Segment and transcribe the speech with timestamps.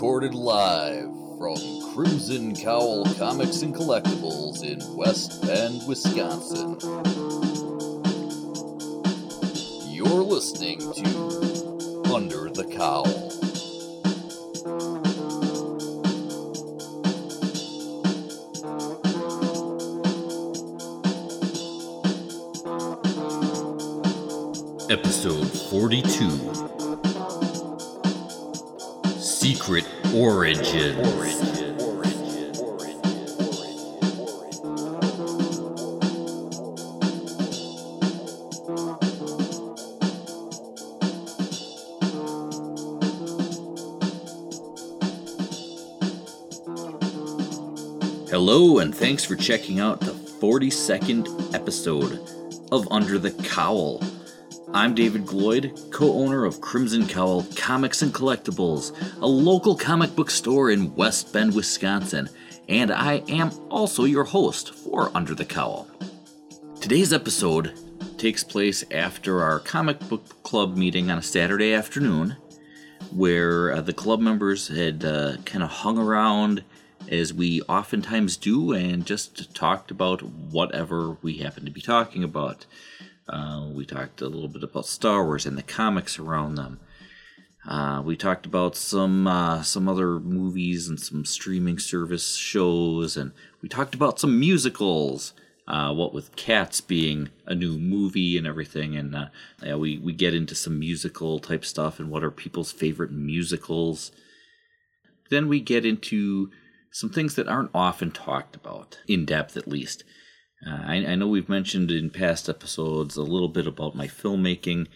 [0.00, 1.58] recorded live from
[1.92, 6.78] Crimson Cowl Comics and Collectibles in West Bend, Wisconsin.
[9.90, 13.04] You're listening to Under the Cowl.
[24.88, 26.79] Episode 42
[29.70, 30.96] Secret Origins.
[48.28, 52.18] Hello, and thanks for checking out the 42nd episode
[52.72, 54.00] of Under the Cowl.
[54.72, 60.30] I'm David Gloyd, co owner of Crimson Cowl Comics and Collectibles, a local comic book
[60.30, 62.28] store in West Bend, Wisconsin,
[62.68, 65.88] and I am also your host for Under the Cowl.
[66.80, 67.74] Today's episode
[68.16, 72.36] takes place after our comic book club meeting on a Saturday afternoon,
[73.10, 76.62] where uh, the club members had uh, kind of hung around
[77.08, 82.66] as we oftentimes do and just talked about whatever we happened to be talking about.
[83.30, 86.80] Uh, we talked a little bit about Star Wars and the comics around them.
[87.66, 93.32] Uh, we talked about some uh, some other movies and some streaming service shows, and
[93.62, 95.32] we talked about some musicals.
[95.68, 99.26] Uh, what with Cats being a new movie and everything, and uh,
[99.62, 104.10] yeah, we we get into some musical type stuff and what are people's favorite musicals.
[105.28, 106.50] Then we get into
[106.90, 110.02] some things that aren't often talked about in depth, at least.
[110.66, 114.88] Uh, I, I, know we've mentioned in past episodes a little bit about my filmmaking,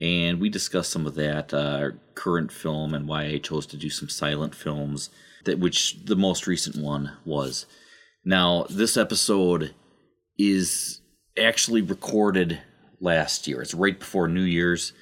[0.00, 3.90] and we discussed some of that uh, current film and why I chose to do
[3.90, 5.10] some silent films.
[5.44, 7.66] That which the most recent one was.
[8.24, 9.74] Now this episode
[10.38, 11.00] is
[11.38, 12.60] actually recorded
[13.00, 13.62] last year.
[13.62, 14.92] It's right before New Year's,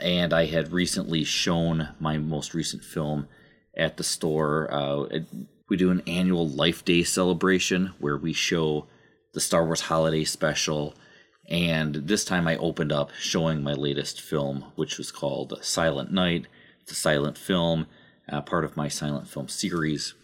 [0.00, 3.28] and I had recently shown my most recent film
[3.76, 4.72] at the store.
[4.72, 5.20] Uh,
[5.68, 8.86] we do an annual Life Day celebration where we show
[9.32, 10.94] the Star Wars Holiday Special.
[11.48, 16.46] And this time I opened up showing my latest film, which was called Silent Night.
[16.82, 17.86] It's a silent film,
[18.30, 20.14] uh, part of my silent film series.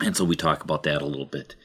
[0.00, 1.56] And so we talk about that a little bit.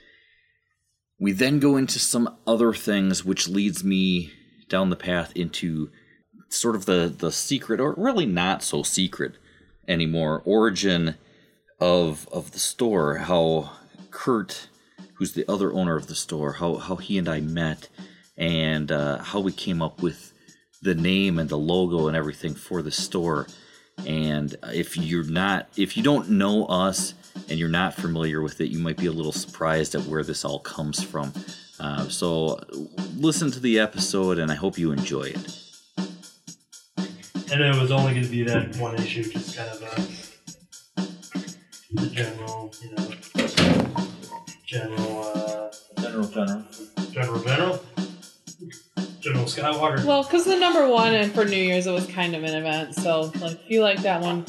[1.19, 4.34] We then go into some other things, which leads me
[4.67, 5.90] down the path into
[6.50, 9.38] sort of the, the secret, or really not so secret
[9.88, 11.16] anymore, origin
[11.79, 13.17] of of the store.
[13.17, 13.72] How
[14.12, 14.67] Kurt
[15.15, 17.89] who's the other owner of the store, how, how he and I met,
[18.37, 20.33] and uh, how we came up with
[20.81, 23.47] the name and the logo and everything for the store.
[24.05, 27.13] And if you're not, if you don't know us
[27.49, 30.43] and you're not familiar with it, you might be a little surprised at where this
[30.43, 31.33] all comes from.
[31.79, 32.59] Uh, so
[33.15, 35.61] listen to the episode, and I hope you enjoy it.
[37.51, 40.01] And it was only going to be that one issue, just kind of a,
[42.01, 43.11] the general, you know,
[44.65, 45.71] General, uh,
[46.01, 46.63] General General.
[47.11, 47.79] General General,
[49.19, 50.03] General Skywalker.
[50.05, 52.95] Well, because the number one and for New Year's it was kind of an event,
[52.95, 54.45] so like if you like that one,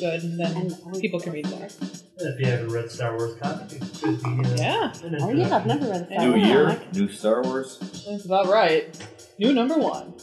[0.00, 1.74] good, then people can read that.
[2.18, 4.28] If you haven't read Star Wars comic, it could be.
[4.50, 6.92] Uh, Yeah, an Oh yeah, I've never read a Star New Wars year, comic.
[6.94, 7.78] new Star Wars.
[8.08, 8.98] that's about right.
[9.38, 10.14] New number one.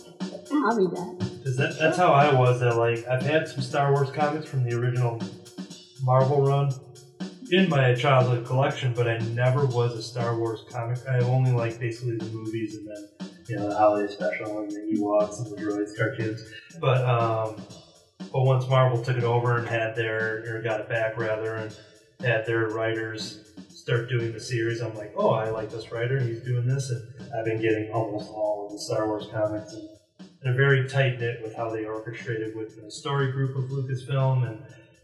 [0.51, 1.15] I'll read that.
[1.19, 2.59] Because that, that's how I was.
[2.59, 5.21] That like I've had some Star Wars comics from the original
[6.03, 6.71] Marvel run
[7.51, 10.99] in my childhood collection, but I never was a Star Wars comic.
[11.07, 14.95] I only like basically the movies and then you know the holiday special and the
[14.95, 16.41] Ewoks and the droids cartoons.
[16.79, 17.55] But um,
[18.31, 21.75] but once Marvel took it over and had their or got it back rather and
[22.19, 26.19] had their writers start doing the series, I'm like, oh, I like this writer.
[26.19, 27.01] He's doing this, and
[27.33, 29.73] I've been getting almost all of the Star Wars comics.
[29.73, 29.89] And
[30.43, 34.61] they're very tight knit with how they orchestrated with the story group of Lucasfilm and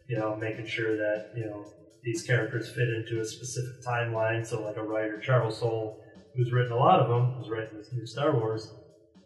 [0.07, 1.65] you know making sure that you know
[2.05, 4.45] these characters fit into a specific timeline.
[4.45, 5.99] So like a writer, Charles Soule,
[6.35, 8.71] who's written a lot of them, who's writing this new Star Wars.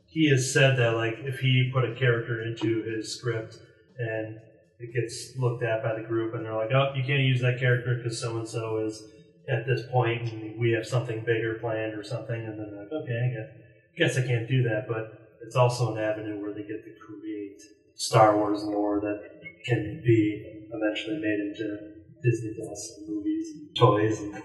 [0.08, 3.58] He has said that like if he put a character into his script
[4.00, 4.40] and
[4.80, 7.60] it gets looked at by the group and they're like, oh, you can't use that
[7.60, 9.04] character because so and so is
[9.50, 13.04] at this point and we have something bigger planned or something, and then they're like,
[13.04, 16.62] okay, I guess, guess I can't do that, but it's also an avenue where they
[16.62, 17.62] get to create
[17.96, 24.20] Star Wars lore that can be eventually made into Disney Plus and movies and toys.
[24.20, 24.44] And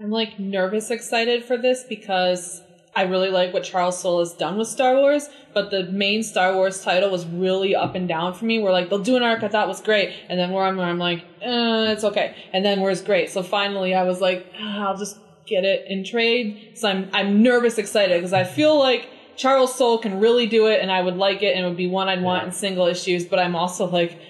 [0.00, 2.60] I'm like nervous excited for this because
[2.96, 6.54] I really like what Charles Soule has done with Star Wars, but the main Star
[6.54, 8.60] Wars title was really up and down for me.
[8.60, 10.86] Where like they'll do an arc I thought was great, and then where I'm, where
[10.86, 13.30] I'm like, eh, it's okay, and then where's great.
[13.30, 16.72] So finally, I was like, ah, I'll just get it in trade.
[16.74, 20.80] So I'm I'm nervous excited because I feel like Charles Soule can really do it,
[20.80, 23.24] and I would like it, and it would be one I'd want in single issues.
[23.24, 24.20] But I'm also like,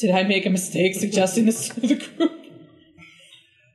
[0.00, 2.32] did I make a mistake suggesting this to the group?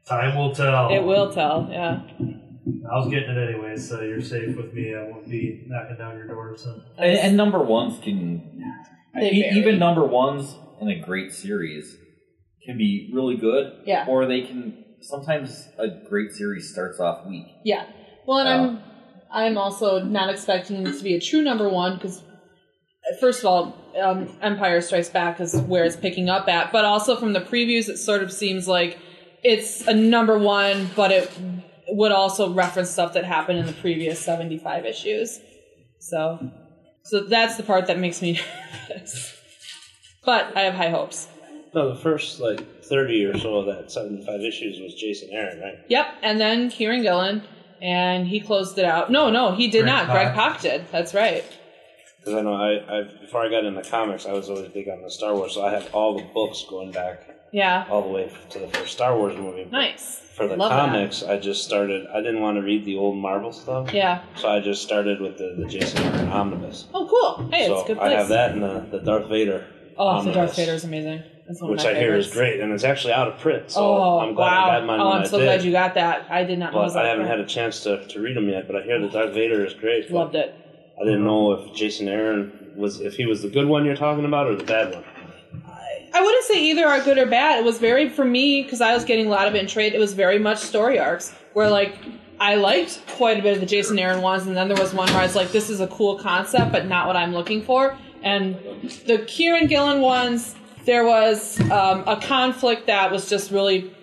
[0.08, 0.90] Time will tell.
[0.94, 2.02] It will tell, yeah.
[2.18, 4.94] I was getting it anyway, so you're safe with me.
[4.96, 6.56] I won't be knocking down your door.
[6.58, 8.62] So And, and number ones can
[9.16, 9.56] They e- vary.
[9.58, 11.96] even number ones in a great series
[12.66, 13.82] can be really good.
[13.86, 14.06] Yeah.
[14.08, 17.46] Or they can sometimes a great series starts off weak.
[17.64, 17.86] Yeah.
[18.28, 18.84] Well, and I'm um,
[19.32, 22.22] I'm also not expecting this to be a true number one because
[23.20, 27.16] first of all, um, Empire Strikes Back is where it's picking up at, but also
[27.16, 28.98] from the previews, it sort of seems like
[29.44, 31.32] it's a number one, but it
[31.90, 35.40] would also reference stuff that happened in the previous seventy five issues.
[36.00, 36.52] So,
[37.04, 38.40] so that's the part that makes me
[38.90, 39.34] nervous.
[40.24, 41.28] But I have high hopes.
[41.74, 45.80] No, the first like thirty or so of that seventy-five issues was Jason Aaron, right?
[45.88, 47.44] Yep, and then Kieron Gillen,
[47.82, 49.12] and he closed it out.
[49.12, 50.06] No, no, he did Greg not.
[50.08, 50.54] Greg Pak.
[50.54, 50.86] Pak did.
[50.92, 51.44] That's right.
[52.26, 55.04] Because I know I, I before I got into comics, I was always big on
[55.04, 57.86] the Star Wars, so I have all the books going back Yeah.
[57.88, 59.68] all the way to the first Star Wars movie.
[59.72, 60.22] Nice.
[60.34, 60.90] For the Love that.
[60.90, 62.08] comics, I just started.
[62.08, 64.24] I didn't want to read the old Marvel stuff, Yeah.
[64.38, 66.88] so I just started with the, the Jason Aaron omnibus.
[66.96, 67.48] Oh, cool.
[67.52, 69.64] Hey, so it's a good I have that and the, the Darth Vader.
[69.96, 71.22] Oh, the Darth Vader is amazing.
[71.62, 73.70] Which I hear is great, and it's actually out of print.
[73.70, 74.64] So oh, I'm glad wow.
[74.64, 76.26] I got mine oh, I'm so glad you got that.
[76.32, 76.88] I did not know.
[76.92, 78.66] But I haven't had a chance to, to read them yet.
[78.66, 80.10] But I hear that Darth Vader is great.
[80.10, 80.56] Loved it.
[81.00, 84.26] I didn't know if Jason Aaron was if he was the good one you're talking
[84.26, 85.04] about or the bad one.
[86.14, 87.60] I wouldn't say either are good or bad.
[87.60, 89.94] It was very for me because I was getting a lot of it in trade.
[89.94, 91.98] It was very much story arcs where like
[92.40, 95.10] I liked quite a bit of the Jason Aaron ones, and then there was one
[95.10, 97.98] where I was like, "This is a cool concept, but not what I'm looking for."
[98.24, 98.56] And
[99.06, 100.56] the Kieron Gillen ones,
[100.86, 103.94] there was um, a conflict that was just really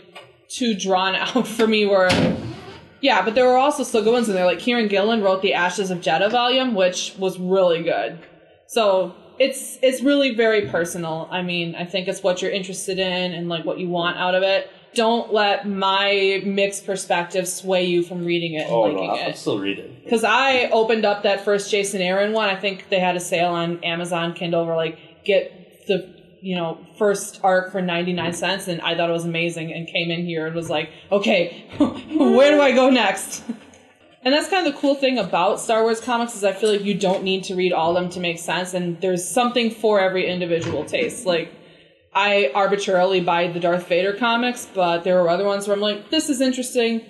[0.48, 1.86] too drawn out for me.
[1.86, 2.08] Where
[3.02, 4.46] yeah, but there were also still good ones in there.
[4.46, 8.18] Like Kieron Gillen wrote the Ashes of Jedha volume, which was really good.
[8.68, 11.28] So it's it's really very personal.
[11.30, 14.34] I mean, I think it's what you're interested in and like what you want out
[14.34, 14.70] of it.
[14.94, 19.16] Don't let my mixed perspective sway you from reading it and Oh no, liking I'll,
[19.16, 19.36] I'll it.
[19.38, 20.04] still read it.
[20.04, 22.48] Because I opened up that first Jason Aaron one.
[22.50, 26.84] I think they had a sale on Amazon Kindle where like get the you know
[26.98, 30.46] first arc for 99 cents and I thought it was amazing and came in here
[30.46, 33.42] and was like, okay, where do I go next?
[34.24, 36.84] And that's kind of the cool thing about Star Wars comics is I feel like
[36.84, 39.98] you don't need to read all of them to make sense, and there's something for
[39.98, 41.26] every individual taste.
[41.26, 41.52] Like
[42.14, 46.10] I arbitrarily buy the Darth Vader comics, but there are other ones where I'm like,
[46.10, 47.00] this is interesting,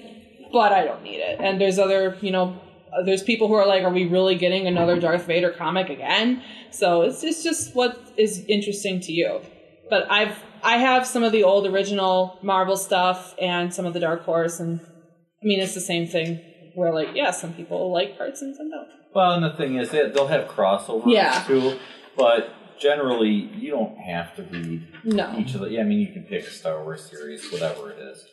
[0.52, 1.38] but I don't need it.
[1.38, 2.58] And there's other, you know,
[3.05, 5.03] there's people who are like, are we really getting another mm-hmm.
[5.03, 6.43] Darth Vader comic again?
[6.71, 9.41] So it's it's just what is interesting to you.
[9.89, 14.00] But I've I have some of the old original Marvel stuff and some of the
[14.00, 16.41] Dark Horse, and I mean it's the same thing.
[16.75, 18.89] Where like, yeah, some people like parts and some don't.
[19.15, 21.45] Well, and the thing is, they, they'll have crossovers Yeah.
[21.47, 21.79] too,
[22.17, 25.37] but generally, you don't have to read No.
[25.38, 25.71] each of the.
[25.71, 28.25] Yeah, I mean, you can pick a Star Wars series, whatever it is,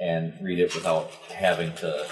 [0.00, 2.04] and read it without having to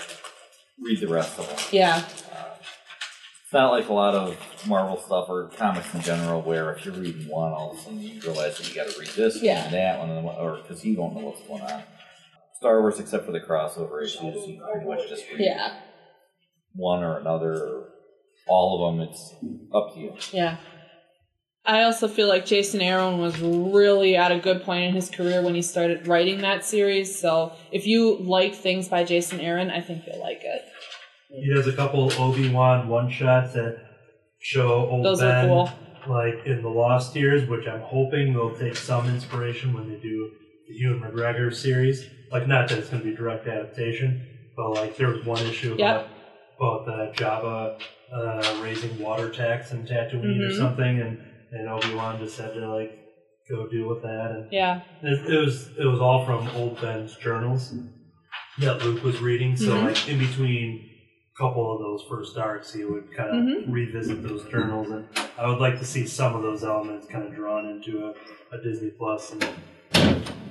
[0.81, 1.59] read the rest of them.
[1.73, 2.05] Yeah.
[2.07, 6.95] It's not like a lot of Marvel stuff or comics in general, where if you're
[6.95, 9.57] reading one, all of a sudden you realize that you got to read this Yeah.
[9.57, 11.83] one and that one, and the or because you don't know what's going on.
[12.57, 15.77] Star Wars, except for the crossover issues, you pretty much just read Yeah.
[16.75, 17.89] one or another, or
[18.49, 19.09] all of them.
[19.09, 19.35] It's
[19.75, 20.15] up to you.
[20.33, 20.57] Yeah.
[21.67, 25.43] I also feel like Jason Aaron was really at a good point in his career
[25.43, 27.19] when he started writing that series.
[27.19, 30.63] So if you like things by Jason Aaron, I think you'll like it.
[31.29, 33.79] he does a couple Obi Wan one shots that
[34.39, 35.69] show old Those Ben cool.
[36.09, 40.31] like in the Lost Years, which I'm hoping they'll take some inspiration when they do
[40.69, 42.07] the Ewan McGregor series.
[42.31, 44.25] Like, not that it's going to be direct adaptation,
[44.57, 46.09] but like there was one issue Yep.
[46.59, 47.81] about, about the Jabba
[48.15, 50.59] uh, raising water tax in Tatooine or Mhm.
[50.59, 51.19] something, and
[51.59, 52.93] and Obi Wan just had to like
[53.49, 54.81] go deal with that, and Yeah.
[55.03, 57.73] it, it was it was all from old Ben's journals
[58.59, 59.57] that Luke was reading.
[59.57, 59.85] So Mhm.
[59.85, 60.85] like in between
[61.35, 63.65] a couple of those first arcs, he would kind of Mhm.
[63.73, 65.07] revisit those journals, and
[65.39, 68.63] I would like to see some of those elements kind of drawn into a, a
[68.63, 69.33] Disney Plus.
[69.33, 69.47] And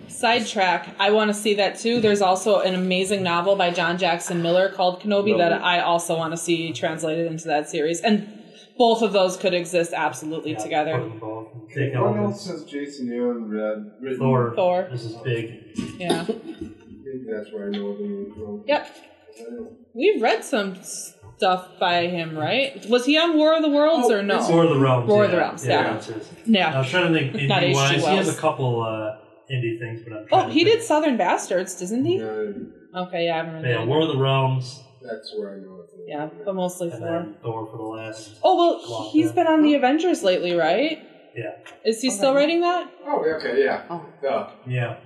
[0.08, 0.90] Sidetrack.
[1.00, 2.00] I want to see that too.
[2.00, 6.32] There's also an amazing novel by John Jackson Miller called Kenobi that I also want
[6.32, 8.00] to see translated into that series.
[8.02, 8.28] And
[8.78, 10.92] both of those could exist absolutely yeah, put together.
[11.00, 12.48] them both take What elements.
[12.48, 13.92] else has Jason Aaron read?
[14.02, 14.20] Written?
[14.20, 14.54] Thor.
[14.56, 14.88] Thor.
[14.92, 15.62] This is big.
[15.98, 16.26] Yeah.
[16.28, 18.64] Maybe that's where I know the name from.
[18.68, 18.96] Yep.
[19.94, 22.86] We've read some stuff by him, right?
[22.90, 24.48] Was he on War of the Worlds Oh, or no?
[24.50, 25.08] War of the Realms.
[25.10, 25.44] War of the yeah.
[25.44, 25.84] Realms, yeah.
[25.94, 26.28] that's his.
[26.32, 26.78] I yeah.
[26.80, 27.76] was trying to think Not indie H.G.
[27.76, 27.90] wise.
[27.92, 28.38] He has Wells.
[28.38, 29.18] a couple uh,
[29.52, 30.78] indie things, but I'm trying Oh, to he think.
[30.78, 32.18] did Southern Bastards, doesn't he?
[32.20, 32.52] Yeah,
[33.02, 33.68] Okay, yeah, I remember.
[33.68, 33.88] Yeah, that.
[33.88, 35.90] War of the Realms, that's where I know it.
[36.08, 37.12] Yeah, but mostly and Thor.
[37.12, 38.40] then Thor for the last.
[38.44, 39.36] Oh well, Long he's time.
[39.36, 41.00] been on the Avengers lately, right?
[41.36, 41.52] Yeah.
[41.84, 42.90] Is he still writing that?
[43.06, 43.84] Oh, okay, yeah.
[43.90, 44.06] Oh.
[44.22, 44.50] Duh.
[44.66, 44.98] Yeah.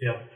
[0.00, 0.28] Yep.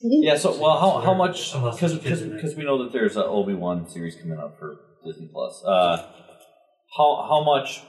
[0.00, 0.36] Yeah.
[0.36, 1.54] So, well, how how much?
[1.54, 2.34] Unless Because the kids in it.
[2.36, 5.62] because we know that there's an Obi Wan series coming up for Disney Plus.
[5.66, 5.96] Uh,
[6.96, 7.82] how how much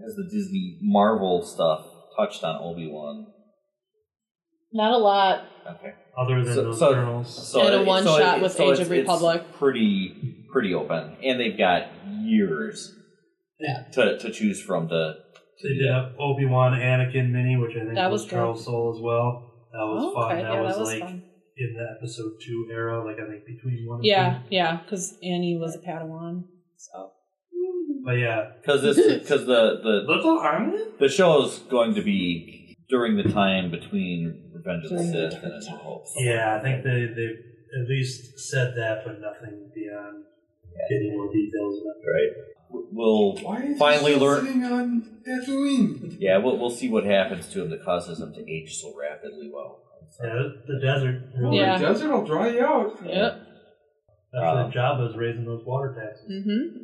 [0.00, 3.26] has the Disney Marvel stuff touched on Obi Wan?
[4.74, 5.44] Not a lot.
[5.76, 5.94] Okay.
[6.18, 7.48] Other than So- those so- journals.
[7.52, 9.42] So And a one so shot it- with so Age it's- of it's Republic.
[9.58, 11.86] Pretty pretty open, and they've got
[12.22, 12.94] years.
[13.58, 13.84] Yeah.
[13.92, 15.14] To to choose from to.
[15.58, 16.12] to They did that.
[16.18, 18.30] a Obi Wan Anakin mini, which I think That was, was.
[18.30, 19.52] Charles Soule as well.
[19.72, 20.32] That was Oh, fun.
[20.32, 21.22] okay, That yeah, was that was like fun.
[21.56, 24.54] in the episode two era, like I think between one and Yeah, two.
[24.54, 26.44] yeah, because Annie was a Padawan.
[26.76, 27.10] So
[28.04, 28.50] But yeah.
[28.60, 30.76] Because this because the the Little Army?
[30.98, 35.52] the show is going to be during the time between Revenge of the Sith and
[35.52, 36.06] A New Hope.
[36.16, 37.28] Yeah, I think they they
[37.82, 40.24] at least said that, but nothing beyond
[40.90, 41.80] getting more details.
[41.80, 42.06] About it.
[42.10, 42.32] Right.
[42.92, 44.44] We'll Why is finally he learn.
[44.46, 46.16] sitting on Tatooine?
[46.18, 49.50] Yeah, we'll we'll see what happens to him that causes him to age so rapidly.
[49.52, 49.80] Well,
[50.22, 51.22] Yeah, the desert.
[51.38, 51.58] Really.
[51.58, 51.78] Yeah.
[51.78, 52.98] The desert will dry you out.
[53.04, 53.40] yep.
[54.32, 56.28] That's Um, what Jabba's raising those water taxes.
[56.28, 56.83] Mm-hmm.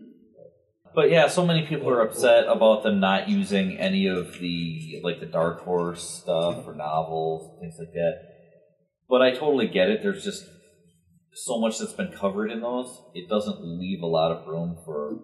[0.94, 5.20] But yeah, so many people are upset about them not using any of the like
[5.20, 8.14] the Dark Horse stuff or novels things like that.
[9.08, 10.02] But I totally get it.
[10.02, 10.44] There's just
[11.34, 13.00] so much that's been covered in those.
[13.14, 15.18] It doesn't leave a lot of room for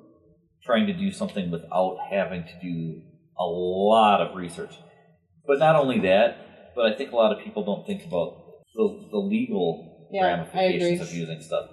[0.65, 3.03] trying to do something without having to do
[3.39, 4.75] a lot of research.
[5.47, 8.43] But not only that, but I think a lot of people don't think about
[8.75, 11.71] the, the legal Yeah, ramifications of using stuff.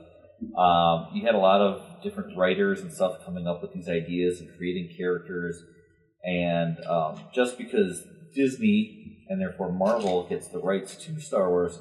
[0.57, 4.39] Um, you had a lot of different writers and stuff coming up with these ideas
[4.39, 5.61] and creating characters.
[6.23, 11.79] And um, just because Disney and therefore Marvel gets the rights to Star Wars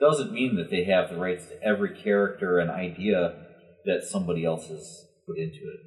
[0.00, 3.46] doesn't mean that they have the rights to every character and idea
[3.84, 5.80] that somebody else has put into it.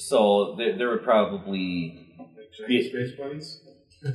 [0.00, 3.60] So there, there would probably Like giant space bunnies.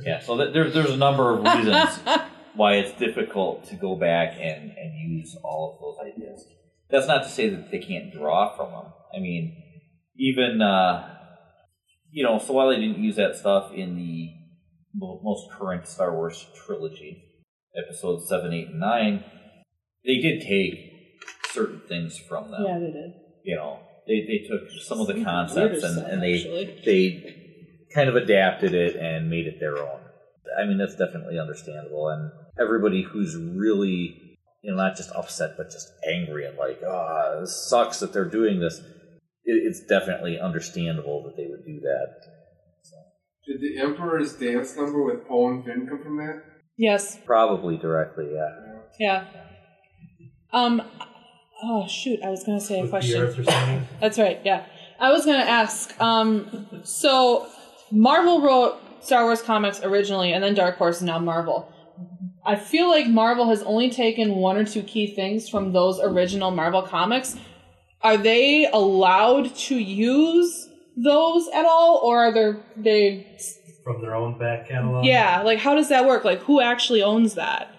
[0.04, 0.20] yeah.
[0.20, 1.98] So th- there, there's a number of reasons
[2.54, 6.44] why it's difficult to go back and, and use all of those ideas.
[6.90, 8.92] That's not to say that they can't draw from them.
[9.14, 9.56] I mean,
[10.16, 11.16] even uh,
[12.10, 14.30] you know, so while they didn't use that stuff in the
[14.94, 17.22] most current Star Wars trilogy,
[17.76, 19.24] episodes seven, eight, and nine,
[20.04, 20.74] they did take
[21.52, 22.64] certain things from them.
[22.66, 23.12] Yeah, they did.
[23.44, 26.82] You know, they they took some of the concepts and, and they actually.
[26.84, 27.36] they
[27.94, 30.00] kind of adapted it and made it their own.
[30.58, 32.08] I mean, that's definitely understandable.
[32.08, 32.30] And
[32.60, 34.19] everybody who's really,
[34.62, 38.24] you know, not just upset, but just angry and like, ah, this sucks that they're
[38.24, 38.78] doing this,
[39.44, 42.16] it, it's definitely understandable that they would do that.
[43.46, 46.42] Did the Emperor's dance number with Poe and Finn come from that?
[46.76, 47.18] Yes.
[47.24, 48.80] Probably directly, yeah.
[48.98, 49.24] Yeah.
[50.52, 50.82] Um.
[51.62, 52.20] Oh shoot!
[52.24, 53.22] I was gonna say a With the question.
[53.22, 53.86] Earth or something.
[54.00, 54.40] That's right.
[54.44, 54.64] Yeah,
[54.98, 55.98] I was gonna ask.
[56.00, 57.46] Um, so
[57.92, 61.72] Marvel wrote Star Wars comics originally, and then Dark Horse, and now Marvel.
[62.44, 66.50] I feel like Marvel has only taken one or two key things from those original
[66.50, 67.36] Marvel comics.
[68.02, 73.26] Are they allowed to use those at all, or are they they
[73.84, 75.04] from their own back catalog.
[75.04, 76.24] yeah, like how does that work?
[76.24, 77.74] Like who actually owns that?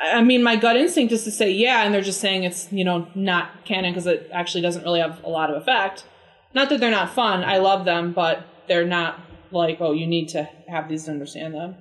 [0.00, 2.72] I I mean, my gut instinct is to say yeah, and they're just saying it's
[2.72, 6.04] you know not canon because it actually doesn't really have a lot of effect.
[6.52, 7.44] Not that they're not fun.
[7.44, 9.20] I love them, but they're not
[9.50, 11.76] like oh you need to have these to understand them.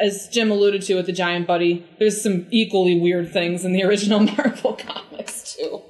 [0.00, 3.82] As Jim alluded to with the giant buddy, there's some equally weird things in the
[3.88, 5.82] original Marvel comics too.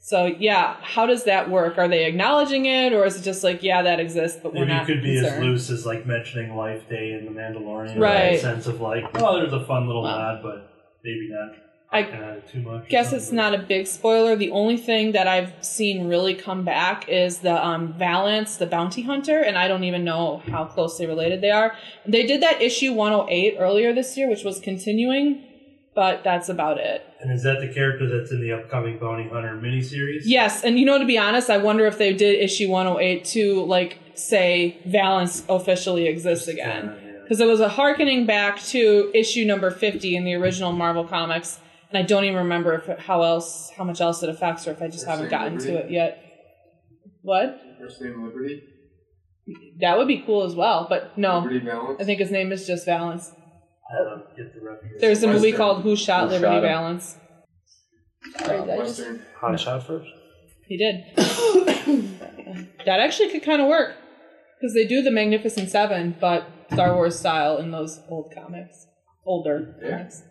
[0.00, 1.78] So yeah, how does that work?
[1.78, 4.72] Are they acknowledging it, or is it just like yeah that exists, but we're Maybe
[4.72, 7.96] not it could be as loose as like mentioning Life Day in The Mandalorian.
[7.96, 8.32] in Right.
[8.34, 10.16] the sense of like, oh, there's a fun little Well.
[10.16, 10.70] nod, but
[11.02, 11.56] maybe not.
[11.92, 12.88] I of too much.
[12.88, 14.36] guess it's not a big spoiler.
[14.36, 19.02] The only thing that I've seen really come back is the um, Valance, the bounty
[19.02, 21.74] hunter, and I don't even know how closely related they are.
[22.04, 25.44] They did that issue 108 earlier this year, which was continuing,
[25.94, 27.06] but that's about it.
[27.20, 30.22] And is that the character that's in the upcoming Bounty Hunter miniseries?
[30.24, 33.64] Yes, and you know, to be honest, I wonder if they did issue 108 to
[33.64, 36.88] like say Valance officially exists again.
[36.88, 37.12] Uh, yeah.
[37.22, 41.60] because it was a harkening back to issue number 50 in the original Marvel comics,
[41.90, 44.72] and I don't even remember if it, how else, how much else it affects, or
[44.72, 46.22] if I just First haven't name gotten to it yet.
[47.22, 47.60] What?
[47.80, 48.62] First name Liberty.
[49.80, 51.98] That would be cool as well, but no, Liberty Valance.
[52.00, 53.30] I think his name is just Valance.
[53.88, 55.00] I don't get the reference.
[55.00, 56.62] There's a movie called Who Shot Who Liberty Shot Him?
[56.62, 57.16] Valance.
[58.38, 59.22] Sorry, uh, did I just- Western.
[59.40, 60.08] Han shot first.
[60.66, 61.04] He did.
[62.86, 63.94] that actually could kind of work
[64.60, 68.86] because they do the Magnificent Seven, but Star Wars style in those old comics,
[69.24, 69.90] older Yeah.
[69.98, 70.22] comics.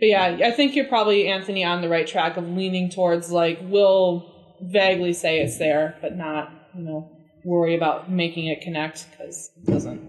[0.00, 3.58] But yeah, I think you're probably Anthony on the right track of leaning towards like
[3.62, 7.10] we'll vaguely say it's there, but not you know
[7.44, 10.00] worry about making it connect because it doesn't.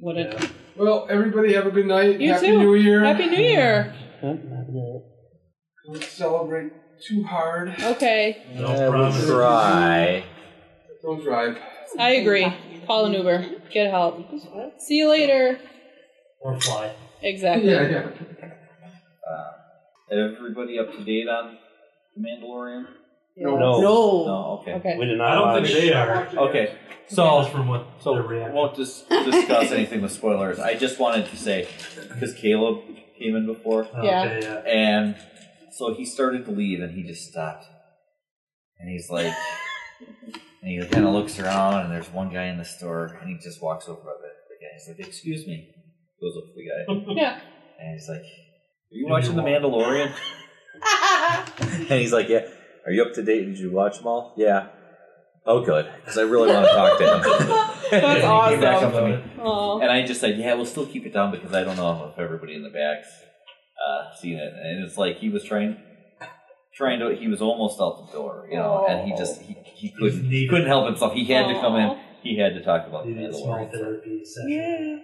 [0.00, 0.50] Would it?
[0.76, 2.20] Well, everybody have a good night.
[2.20, 2.32] You too.
[2.34, 2.58] Happy too.
[2.58, 3.04] New Year.
[3.04, 3.94] Happy New Year.
[5.86, 6.72] Don't celebrate
[7.06, 7.74] too hard.
[7.80, 9.30] Okay, No promises.
[9.30, 10.24] Try.
[11.02, 11.58] Don't drive.
[11.98, 12.52] I agree.
[12.86, 13.46] Call an Uber.
[13.70, 14.24] Get help.
[14.78, 15.58] See you later.
[16.40, 16.94] Or fly.
[17.22, 17.70] Exactly.
[17.70, 18.43] Yeah, yeah.
[20.10, 21.56] Everybody up to date on
[22.16, 22.84] The Mandalorian?
[23.36, 23.56] No.
[23.56, 23.80] No.
[23.80, 24.24] No.
[24.26, 24.72] No, okay.
[24.74, 24.96] Okay.
[24.98, 25.72] We did not I don't watch.
[25.72, 26.28] think they are.
[26.48, 28.54] Okay, Just so from what so their we reaction.
[28.54, 30.58] won't dis- discuss anything with spoilers.
[30.60, 31.66] I just wanted to say
[32.12, 32.84] because Caleb
[33.18, 34.22] came in before, Yeah.
[34.24, 34.58] Okay, yeah.
[34.70, 35.16] and
[35.72, 37.64] so he started to leave, and he just stopped,
[38.78, 39.32] and he's like,
[40.62, 43.36] and he kind of looks around, and there's one guy in the store, and he
[43.42, 44.10] just walks over to the,
[44.48, 44.70] the guy.
[44.74, 45.68] He's like, "Excuse me,"
[46.20, 47.40] goes up to the guy, Yeah.
[47.80, 48.43] and he's like, "Are
[48.90, 50.12] you watching The Mandalorian?"
[51.60, 52.46] And he's like, "Yeah."
[52.86, 53.46] Are you up to date?
[53.46, 54.34] Did you watch them all?
[54.36, 54.66] Yeah.
[55.46, 57.22] Oh, good, because I really want to talk to him.
[57.90, 58.88] That's And he came back awesome.
[58.88, 59.22] up to me.
[59.42, 59.80] Oh.
[59.80, 62.18] And I just said, yeah, we'll still keep it down because I don't know if
[62.18, 63.08] everybody in the back's
[63.86, 64.52] uh, seen it.
[64.54, 65.76] And it's like he was trying,
[66.74, 67.14] trying to.
[67.14, 70.48] He was almost out the door, you know, and he just he, he couldn't he
[70.48, 71.12] couldn't help himself.
[71.14, 71.98] He had to come in.
[72.22, 73.70] He had to talk about the You small Mandalorian.
[73.72, 74.50] therapy session.
[74.50, 74.96] Yeah.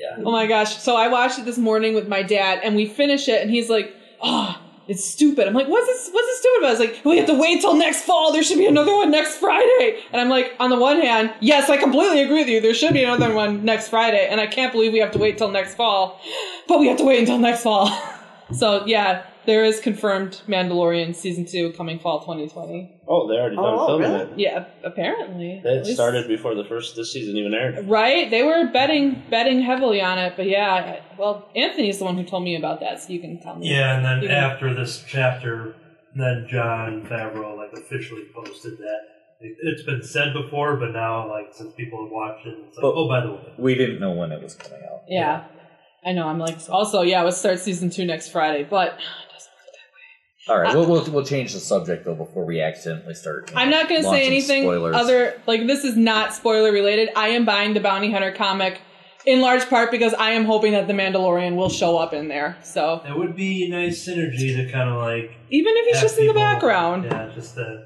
[0.00, 0.16] Yeah.
[0.24, 0.78] Oh my gosh.
[0.78, 3.68] So I watched it this morning with my dad and we finish it and he's
[3.68, 5.46] like, oh, it's stupid.
[5.46, 6.70] I'm like, what's this, what's this stupid about?
[6.72, 8.32] It's like, we have to wait till next fall.
[8.32, 10.00] There should be another one next Friday.
[10.10, 12.60] And I'm like, on the one hand, yes, I completely agree with you.
[12.60, 14.26] There should be another one next Friday.
[14.28, 16.18] And I can't believe we have to wait till next fall.
[16.66, 17.90] But we have to wait until next fall.
[18.52, 23.00] so yeah, there is confirmed Mandalorian season two coming fall 2020.
[23.08, 24.22] Oh, they already done Oh, filming really?
[24.34, 24.38] it.
[24.38, 25.60] Yeah, apparently.
[25.64, 27.88] They At least- started before the first this season even aired.
[27.88, 28.30] Right?
[28.30, 30.72] They were betting betting heavily on it, but yeah.
[30.72, 33.68] I- Well, Anthony's the one who told me about that, so you can tell me.
[33.68, 35.74] Yeah, and then You can- after this chapter,
[36.14, 39.00] then Jon Favreau like officially posted that.
[39.40, 42.82] It- It's been said before, but now like since people have watched it, it's like,
[42.82, 45.00] But- oh, by the way, We didn't know when it was coming out.
[45.08, 45.42] Yeah.
[46.06, 46.28] I know.
[46.28, 48.94] I'm like, also, yeah, let's start season two next Friday, but
[50.50, 53.50] All right, we'll, we'll we'll change the subject though before we accidentally start.
[53.50, 54.96] you I'm not going to say launching anything Spoilers.
[54.96, 55.40] other.
[55.46, 57.10] Like, this is not spoiler related.
[57.14, 58.80] I am buying the Bounty Hunter comic
[59.26, 62.56] in large part because I am hoping that the Mandalorian will show up in there.
[62.64, 66.18] So it would be nice synergy to kind of like even if he's have just
[66.18, 67.84] in the people- background, Yeah, just to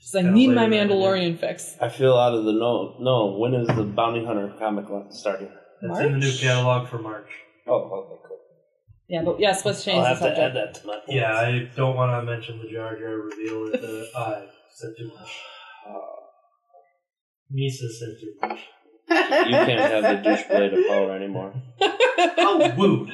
[0.00, 1.76] just I Kinda need my later in Mandalorian fix.
[1.80, 2.94] I feel out of the know.
[3.00, 5.48] No, when is the Bounty Hunter comic line starting?
[5.82, 6.40] It's in the new March?
[6.40, 7.28] catalog for March.
[7.66, 8.33] Oh, okay, cool.
[9.08, 10.74] Yeah, but yes, let's change I'll the have to add subject.
[10.74, 11.00] that to my.
[11.08, 15.08] Yeah, I don't want to mention the Jar Jar reveal at the I said too
[15.08, 15.30] much.
[15.86, 15.98] Uh,
[17.54, 18.60] Misa said too much.
[19.10, 21.52] You can't have the douche blade of power anymore.
[22.38, 23.10] Oh, wooed.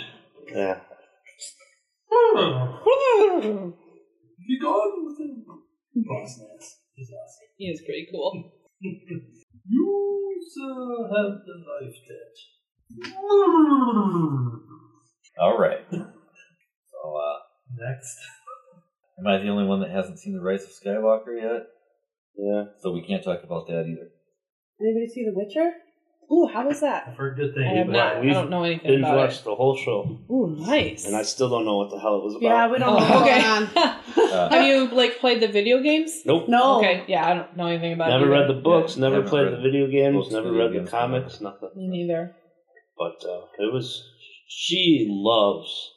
[0.55, 0.79] Yeah.
[2.13, 3.71] Hmm.
[4.47, 5.45] Be gone with him.
[5.97, 6.79] Boss Nass.
[6.95, 7.49] He's awesome.
[7.57, 8.53] he is pretty cool.
[9.73, 13.07] You, sir, have the life debt.
[13.15, 14.60] Hmm.
[15.41, 15.81] All right.
[15.91, 17.39] So, uh,
[17.79, 18.19] Next.
[19.19, 21.63] am I the only one that hasn't seen the Rise of Skywalker yet?
[22.37, 22.65] Yeah.
[22.81, 24.09] So we can't talk about that either.
[24.81, 25.73] Anybody see The Witcher?
[26.33, 27.09] Ooh, how was that?
[27.09, 28.17] I've heard good I have but not.
[28.17, 29.45] I we've don't know anything Binge about watched it.
[29.47, 31.05] the whole show, Ooh, nice.
[31.05, 32.43] and I still don't know what the hell it was about.
[32.47, 33.41] Yeah, we don't know what's okay.
[33.41, 33.97] going on.
[34.31, 36.23] Uh, Have you like played the video games?
[36.25, 36.47] Nope.
[36.49, 36.79] No.
[36.79, 38.13] Okay, yeah, I don't know anything about it.
[38.13, 38.29] Never it.
[38.39, 38.55] read either.
[38.55, 38.95] the books.
[38.97, 40.15] Yeah, never haven't played read the video games.
[40.17, 41.41] books, never video read the games, comics.
[41.41, 41.71] Nothing.
[41.75, 42.37] Me neither.
[42.97, 44.09] But uh, it was.
[44.53, 45.93] She loves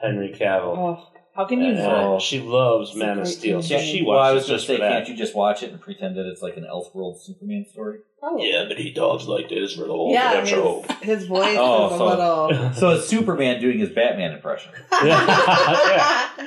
[0.00, 0.76] Henry Cavill.
[0.76, 2.20] Oh, how can you not?
[2.20, 3.86] she loves It's Man of Steel, so movie.
[3.86, 4.90] she well, I was watches just say, for that.
[4.90, 8.00] can't you just watch it and pretend that it's like an Elseworld Superman story?
[8.18, 8.50] Probably.
[8.52, 10.84] Yeah, but he talks like this for the whole Yeah, damn show.
[11.00, 12.72] his, his voice Oh, is a little.
[12.74, 14.72] So it's Superman doing his Batman impression.
[15.04, 16.28] yeah.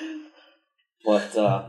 [1.06, 1.68] But uh,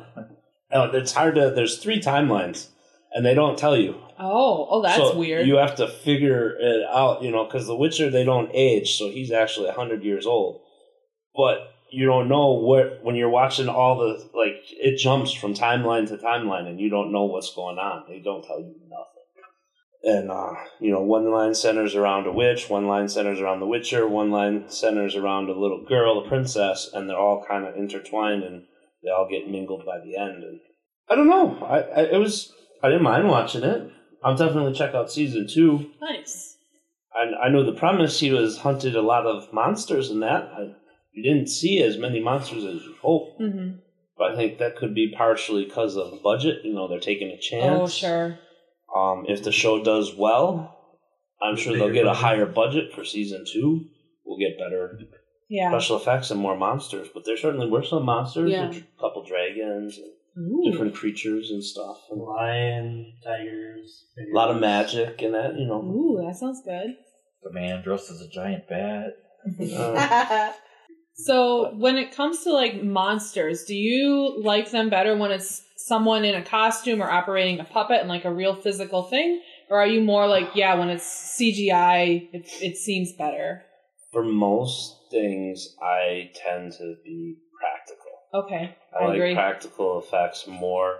[0.72, 1.50] no, it's hard to.
[1.50, 2.68] There's three timelines,
[3.12, 3.96] and they don't tell you.
[4.18, 5.46] Oh, oh, that's So weird.
[5.46, 9.10] You have to figure it out, you know, because the Witcher they don't age, so
[9.10, 10.62] he's actually hundred years old.
[11.34, 11.58] But
[11.90, 16.16] you don't know what when you're watching all the like it jumps from timeline to
[16.16, 18.04] timeline, and you don't know what's going on.
[18.08, 19.16] They don't tell you nothing.
[20.02, 23.66] And uh, you know, one line centers around a witch, one line centers around the
[23.66, 27.76] Witcher, one line centers around a little girl, a princess, and they're all kind of
[27.76, 28.64] intertwined, and
[29.02, 30.42] they all get mingled by the end.
[30.44, 30.60] And
[31.10, 33.90] I don't know, I, I it was I didn't mind watching it.
[34.22, 35.90] I'll definitely check out season two.
[36.00, 36.56] nice.
[37.14, 38.20] I, I know the premise.
[38.20, 40.50] He was hunted a lot of monsters in that.
[40.56, 40.74] I,
[41.12, 43.40] you didn't see as many monsters as you hoped.
[43.40, 43.70] hmm
[44.18, 46.64] But I think that could be partially because of budget.
[46.64, 47.80] You know, they're taking a chance.
[47.80, 48.38] Oh, sure.
[48.94, 50.76] Um, if the show does well,
[51.42, 52.22] I'm With sure they'll get a budget.
[52.22, 53.86] higher budget for season two.
[54.24, 54.98] We'll get better
[55.48, 55.70] Yeah.
[55.70, 57.08] special effects and more monsters.
[57.14, 58.70] But there certainly were some monsters, Yeah.
[58.70, 60.70] a couple dragons, and Ooh.
[60.70, 61.98] different creatures and stuff.
[62.10, 64.04] And Lion, tigers.
[64.18, 65.82] a lot of magic and that, you know.
[65.82, 66.96] Ooh, that sounds good.
[67.42, 69.16] The man dressed as a giant bat.
[69.74, 70.52] Uh,
[71.18, 76.26] So when it comes to like monsters, do you like them better when it's someone
[76.26, 79.40] in a costume or operating a puppet and like a real physical thing?
[79.70, 83.62] Or are you more like, yeah, when it's CGI, it, it seems better?
[84.16, 87.45] for most things, I tend to be practical.
[88.36, 89.34] Okay, I, I like agree.
[89.34, 90.98] practical effects more.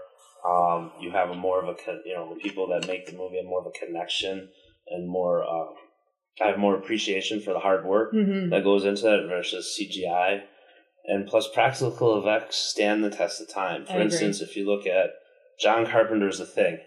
[0.49, 3.17] Um, you have a more of a con- you know the people that make the
[3.17, 4.49] movie have more of a connection
[4.89, 5.45] and more.
[5.45, 5.75] Um,
[6.41, 10.43] I have more appreciation for the hard work hmm that goes into that versus CGI,
[11.07, 13.85] and plus practical effects stand the test of time.
[13.87, 14.05] For I agree.
[14.05, 15.11] instance, if you look at
[15.59, 16.79] John Carpenter's The Thing,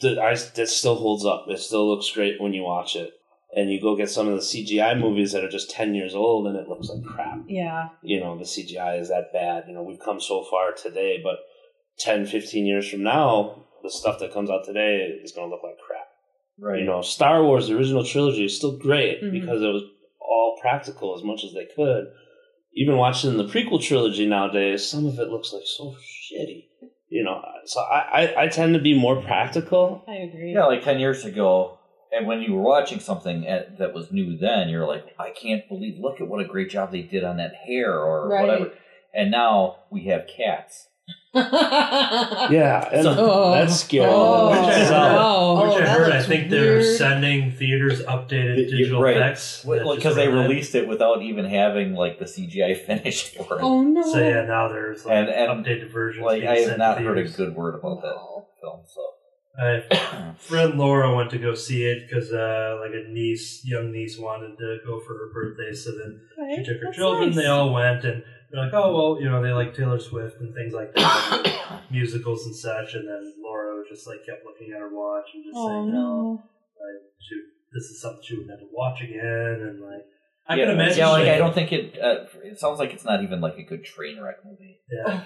[0.00, 1.46] the, I, that still holds up.
[1.48, 3.12] It still looks great when you watch it.
[3.56, 6.46] And you go get some of the CGI movies that are just ten years old,
[6.46, 7.38] and it looks like crap.
[7.48, 9.64] Yeah, you know the cgi is that bad.
[9.68, 11.36] You know we've come so far today but
[11.98, 15.64] 10 15 years from now the stuff that comes out today is going to look
[15.64, 16.06] like crap.
[16.60, 16.80] Right.
[16.80, 19.32] you know star wars the original trilogy is still great Mhm.
[19.32, 19.82] because it was
[20.20, 22.04] all practical as much as they could.
[22.74, 25.96] Even watching the prequel trilogy nowadays some of it looks like so
[26.30, 26.66] shitty.
[27.08, 28.00] You know so i
[28.36, 30.04] i, I tend to be more practical.
[30.06, 30.52] I agree.
[30.52, 31.77] Yeah, like 10 years ago,
[32.12, 35.66] and when you were watching something at, that was new then, you're like, I can't
[35.68, 38.46] believe, look at what a great job they did on that hair or Right.
[38.46, 38.72] whatever.
[39.14, 40.86] And now we have cats.
[41.34, 43.52] yeah and So- Oh.
[43.52, 45.62] that's scary Oh, Which I So- heard- no.
[45.62, 49.16] Which Oh, I heard, I looks think they're sending theaters updated Y- y- digital right.
[49.16, 49.64] effects.
[49.64, 53.62] Because just they read released it without even having like the CGI finished for it.
[53.62, 54.02] oh no.
[54.02, 56.24] So yeah, now there's like And- and, updated versions.
[56.24, 58.16] like I have not to heard a good word about that
[58.60, 58.80] film.
[58.86, 59.00] So
[59.58, 59.82] My
[60.38, 64.56] friend Laura went to go see it because uh, like a niece, young niece, wanted
[64.58, 65.74] to go for her birthday.
[65.74, 67.30] So then Okay, she took her that's children.
[67.30, 67.36] nice.
[67.36, 70.54] They all went, and they're like, "Oh well, you know, they like Taylor Swift and
[70.54, 74.94] things like that, musicals and such." And then Laura just like kept looking at her
[74.94, 76.42] watch and just Oh saying, no.
[76.78, 77.34] like, she,
[77.74, 80.04] "This is something she would never watch again." And like,
[80.46, 80.98] I yeah, can imagine.
[80.98, 81.98] Yeah, like I don't think it.
[82.00, 84.78] Uh, it sounds like it's not even like a good train wreck movie.
[84.90, 85.24] Yeah,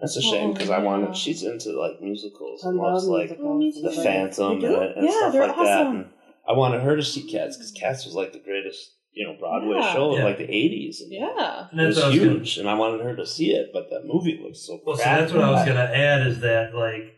[0.00, 2.92] that's a oh shame because i Oh, wanted she's into like musicals I and love
[2.94, 3.94] loves like musicals.
[3.98, 5.86] Oh, the Phantom and, and Yeah, stuff they're like that.
[5.86, 6.06] And
[6.48, 9.76] I wanted her to see Cats because Cats was like the greatest, you know, Broadway
[9.76, 9.92] Yeah.
[9.92, 10.96] show of like the '80s.
[11.08, 11.66] Yeah.
[11.70, 13.70] and it was what I was gonna- huge, and I wanted her to see it,
[13.72, 14.80] but that movie looks so.
[14.86, 17.14] Well, so that's what I was gonna add is that like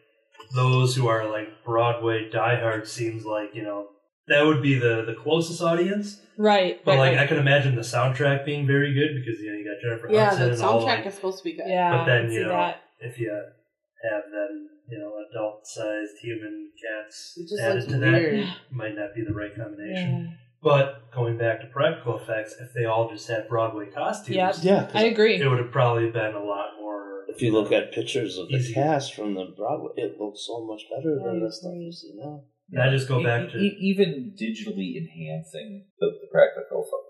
[0.54, 3.88] those who are like Broadway diehards seems like you know
[4.30, 6.20] that would be the the closest audience.
[6.38, 6.82] Right.
[6.84, 7.24] But right, like right.
[7.24, 10.30] I can imagine the soundtrack being very good because you know you got Jennifer yeah,
[10.30, 11.66] Hudson the and all soundtrack like is supposed to be good.
[11.68, 11.90] yeah.
[11.98, 12.80] but then, you know, that.
[13.00, 18.94] if you have them you know adult sized human cats added looks to that might
[18.96, 20.24] not be the right combination.
[20.30, 20.36] Yeah.
[20.62, 24.54] But going back to practical effects, if they all just had Broadway costumes, Yep.
[24.62, 24.84] yeah.
[24.86, 25.36] 'cause I agree.
[25.40, 27.24] it would have probably been a lot more.
[27.28, 28.74] if you look at pictures of the Easy.
[28.74, 32.12] cast from the Broadway, it looks so much better than I the stuff you see
[32.14, 32.42] now.
[32.72, 37.00] And I just go E- back to e- even digitally enhancing the, the practical stuff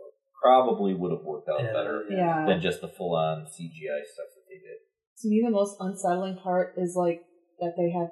[0.42, 2.46] probably would have worked out Yeah, better Yeah.
[2.46, 4.79] than just the full on CGI stuff that they did.
[5.20, 7.20] to me the most unsettling part is like
[7.61, 8.09] that they have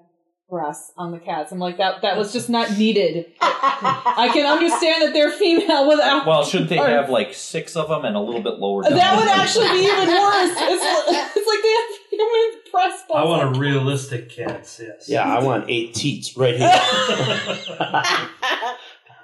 [0.50, 1.52] breasts on the cats.
[1.52, 3.26] I'm like that that was just not needed.
[3.40, 7.88] I can understand that they're female without Well, shouldn't they Or- have like six of
[7.88, 8.92] them and a little bit lower down?
[8.94, 10.52] that would actually be even worse.
[10.52, 10.84] It's,
[11.37, 13.28] it's like they have human breast I balls.
[13.28, 14.81] want a realistic cats.
[14.83, 15.09] Yes.
[15.09, 16.68] Yeah, I want eight teats right here.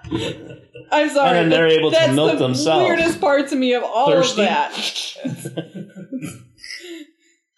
[0.93, 1.29] I'm sorry.
[1.29, 2.85] And then they're able to that's milk the themselves.
[2.89, 4.43] Weirdest part to me of all Thirsty?
[4.43, 4.73] of that.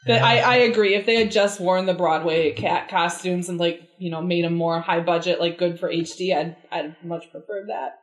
[0.07, 0.94] That I, I agree.
[0.94, 4.55] If they had just worn the Broadway cat costumes and like you know made them
[4.55, 7.99] more high budget, like good for HD, I'd I'd much prefer that.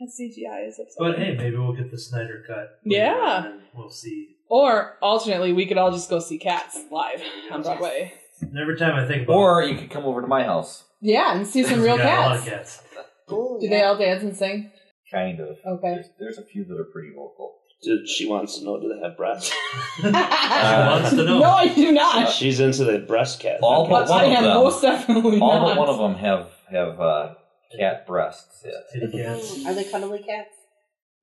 [0.00, 1.12] And CGI is upsetting.
[1.12, 2.78] But hey, maybe we'll get the Snyder cut.
[2.84, 3.52] Yeah.
[3.74, 4.36] we'll see.
[4.54, 8.12] Or alternately, we could all just go see Cats live on Broadway.
[8.42, 10.84] And every time I think about Or you could come over to my house.
[11.00, 12.82] Yeah, and see some real got a lot of cats.
[12.94, 13.06] cats.
[13.30, 14.70] Do they all dance and sing?
[15.10, 15.56] Kind of.
[15.66, 15.94] Okay.
[15.94, 17.54] There's, there's a few that are pretty vocal.
[17.82, 19.50] Dude, she wants to know do they have breasts?
[19.96, 21.38] She wants to know.
[21.38, 22.30] No, I do not.
[22.30, 23.58] She's into the breast cat.
[23.62, 24.54] All But but one I of am them.
[24.58, 25.68] most definitely All not.
[25.68, 27.34] but one of them have have uh,
[27.80, 28.62] cat breasts.
[28.66, 28.72] Yeah.
[29.00, 29.64] Kitty cats.
[29.66, 30.50] Are they cuddly cats?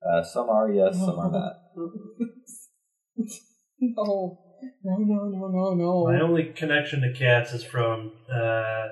[0.01, 1.53] Uh, some are yes, some are not.
[3.81, 4.37] No,
[4.83, 8.87] no, no, no, no, My only connection to cats is from uh,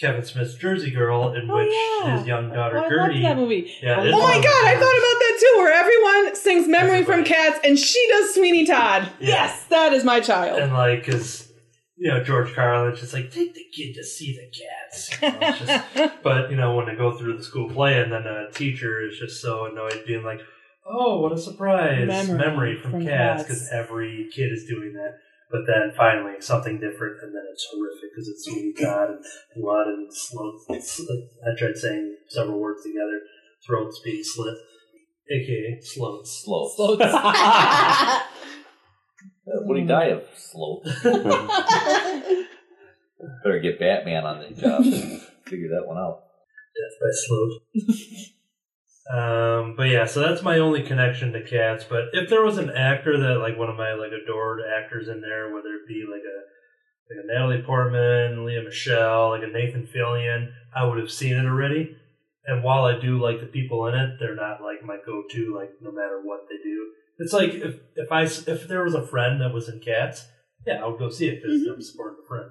[0.00, 2.16] Kevin Smith's Jersey Girl, in Oh, which yeah.
[2.18, 2.96] his young daughter Gertie.
[2.96, 3.22] Oh, I Gertie.
[3.22, 3.72] loved that movie.
[3.82, 7.60] Yeah, Oh my god, I thought about that too, where everyone sings Memory from Cats
[7.62, 9.08] and she does Sweeney Todd.
[9.20, 9.28] Yeah.
[9.28, 10.58] Yes, that is my child.
[10.60, 11.46] and like, cause
[11.96, 15.22] you know George Carlin's just like take the kid to see the cats.
[15.22, 18.26] You know, just- but you know when they go through the school play, and then
[18.26, 20.40] a teacher is just so annoyed, being like,
[20.86, 22.28] "Oh, what a surprise!
[22.28, 23.42] Memory from, from Cats," Cats.
[23.42, 25.18] because every kid is doing that.
[25.50, 29.24] But then finally something different, and then it's horrific because it's Sweeney Todd and
[29.56, 30.52] blood and slow.
[30.70, 33.20] I tried saying several words together.
[33.66, 34.56] Throats being slit,
[35.30, 36.42] aka sloats.
[36.44, 36.68] Slow.
[36.74, 38.22] Slow- Uh,
[39.66, 40.80] Would he die of slow?
[43.42, 44.82] Better get Batman on the job.
[45.46, 46.22] Figure that one out.
[46.76, 47.52] Death by Sloat.
[49.10, 51.84] um, but yeah, so that's my only connection to cats.
[51.88, 55.20] But if there was an actor that like one of my like adored actors in
[55.20, 56.38] there, whether it be like a
[57.10, 61.44] like a Natalie Portman, Lea Michele, like a Nathan Fillion, I would have seen it
[61.44, 61.96] already.
[62.46, 65.56] And while I do like the people in it, they're not like my go-to.
[65.56, 69.06] Like no matter what they do, it's like if if I if there was a
[69.06, 70.26] friend that was in Cats,
[70.64, 72.50] yeah, I would go see it because I'm supporting a friend.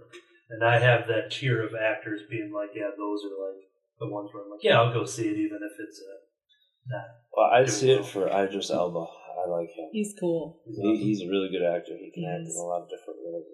[0.49, 3.63] And I have that tier of actors being like, yeah, those are like
[3.99, 6.18] the ones where I'm like, yeah, I'll go see it even if it's a
[7.35, 8.99] Well, I'd see it for Idris Elba.
[9.45, 9.89] I like him.
[9.91, 10.59] He's cool.
[10.67, 11.93] He, he's a really good actor.
[11.97, 13.45] He can act in a lot of different roles.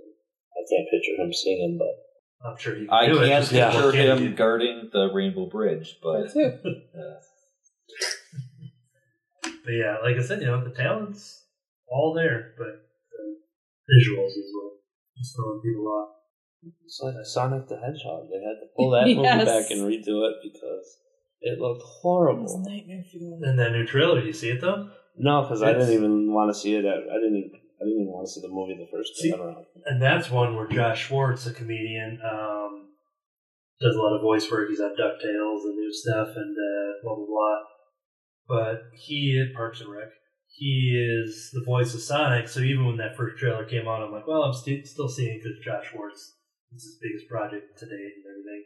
[0.55, 3.27] I can't picture him singing, but I'm sure you can I do it.
[3.27, 4.29] can't Just picture look at him you.
[4.35, 6.51] guarding the Rainbow Bridge, but uh,
[9.63, 11.43] But yeah, like I said, you know, the talent's
[11.87, 14.73] all there, but the visuals is what
[15.19, 16.09] is throwing people off.
[16.85, 18.27] it's like Sonic the Hedgehog.
[18.29, 19.45] They had to pull that movie Yes.
[19.45, 20.97] back and redo it because
[21.45, 22.63] it looked It was horrible.
[22.65, 23.39] a nightmare fuel.
[23.43, 24.89] And that new trailer, you see it though?
[25.17, 26.83] No, because I didn't even want to see it.
[26.83, 27.37] At, I didn't.
[27.37, 29.65] Even, I didn't even want to see the movie the first See- time around.
[29.85, 32.89] And that's one where Josh Schwartz, a comedian, um,
[33.79, 34.69] does a lot of voice work.
[34.69, 37.57] He's on DuckTales and new stuff and uh, blah, blah, blah.
[38.47, 40.09] But he, Parks and Rec,
[40.47, 42.47] he is the voice of Sonic.
[42.47, 45.39] So even when that first trailer came out, I'm like, well, I'm st- still seeing
[45.41, 46.33] because Josh Schwartz
[46.75, 48.63] is his biggest project to date and everything.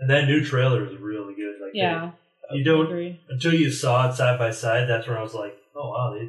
[0.00, 1.56] And that new trailer is really good.
[1.62, 2.12] Like, Yeah.
[2.50, 3.20] they- you don't Agree.
[3.28, 4.88] until you saw it side by side.
[4.88, 6.24] That's when I was like, oh wow, they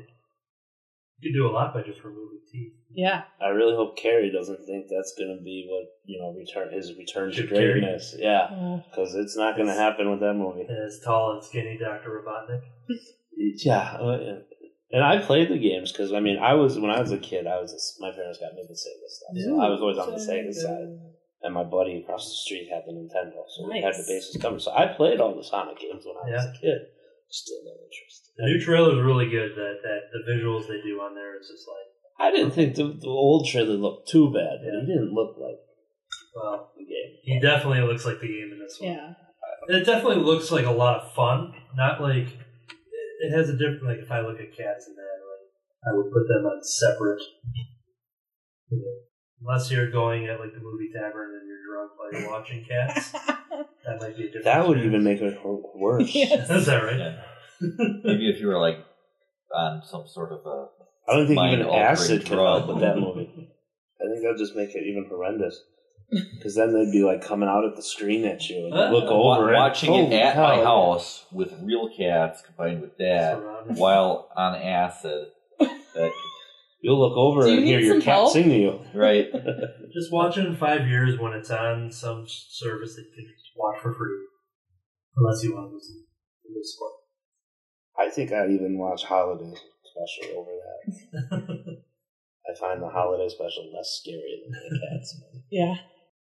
[1.20, 2.74] you could do a lot by just removing teeth.
[2.94, 3.24] Yeah.
[3.40, 6.94] I really hope Carrey doesn't think that's going to be what you know return his
[6.98, 7.72] return to Jim Carrey?
[7.80, 8.16] greatness.
[8.18, 8.84] Yeah, Oh.
[8.90, 10.68] because it's not going to happen with that movie.
[10.70, 12.62] As tall and skinny Doctor Robotnik.
[13.38, 14.40] Yeah, uh,
[14.92, 17.48] and I played the games because I mean I was when I was a kid
[17.48, 20.18] I was my parents got me the Sega stuff, so I was always on the
[20.18, 21.00] Sega side,
[21.44, 24.08] and my buddy across the street had the Nintendo, so we had the Nice.
[24.08, 24.60] bases coming.
[24.60, 26.82] So I played all the Sonic games when I was a kid.
[27.30, 28.32] Still no interest.
[28.38, 29.52] The new trailer is really good.
[29.56, 31.88] That that the visuals they do on there is just like,
[32.20, 34.84] I didn't think the, the old trailer looked too bad, but Yeah.
[34.84, 35.60] it didn't look like
[36.36, 37.12] well, the game.
[37.24, 38.92] he definitely looks like the game in this one.
[38.94, 39.14] Yeah.
[39.68, 41.54] And it definitely looks like a lot of fun.
[41.76, 42.28] Not like
[43.22, 43.84] it has a different.
[43.86, 45.48] Like if I look at cats and that, like
[45.88, 47.22] I would put them on separate.
[48.70, 48.98] you know,
[49.42, 53.12] Unless you're going at like the movie tavern and you're drunk while you're watching cats,
[53.86, 54.46] that might be a different.
[54.46, 54.86] That would experience.
[54.86, 56.10] even make it wor- worse.
[56.16, 56.50] Yes.
[56.50, 56.98] Is that right?
[57.00, 57.22] yeah.
[58.04, 58.78] maybe if you were like
[59.56, 60.68] on some sort of a
[61.10, 62.64] I don't think even Mind-altering acid could drug.
[62.66, 63.30] help with that movie.
[64.00, 65.60] I think that'd just make it even horrendous.
[66.38, 69.38] Because then they'd be like coming out at the screen at you and look wa-
[69.38, 73.78] over watching Holy it at my house with real cats combined with that Surrounded.
[73.78, 75.28] while on acid.
[75.60, 76.12] That,
[76.82, 78.34] You'll look over you and hear your cat help?
[78.34, 78.80] sing to you.
[78.94, 79.28] right?
[79.94, 83.52] Just watch it in five years when it's on some service that you can just
[83.56, 84.18] watch for free.
[85.16, 86.04] Unless you want to listen
[86.44, 86.92] to the sport.
[88.00, 91.22] I think I'd even watch Holiday Special over that.
[92.50, 95.22] I find the Holiday Special less scary than the cats.
[95.52, 95.76] Yeah.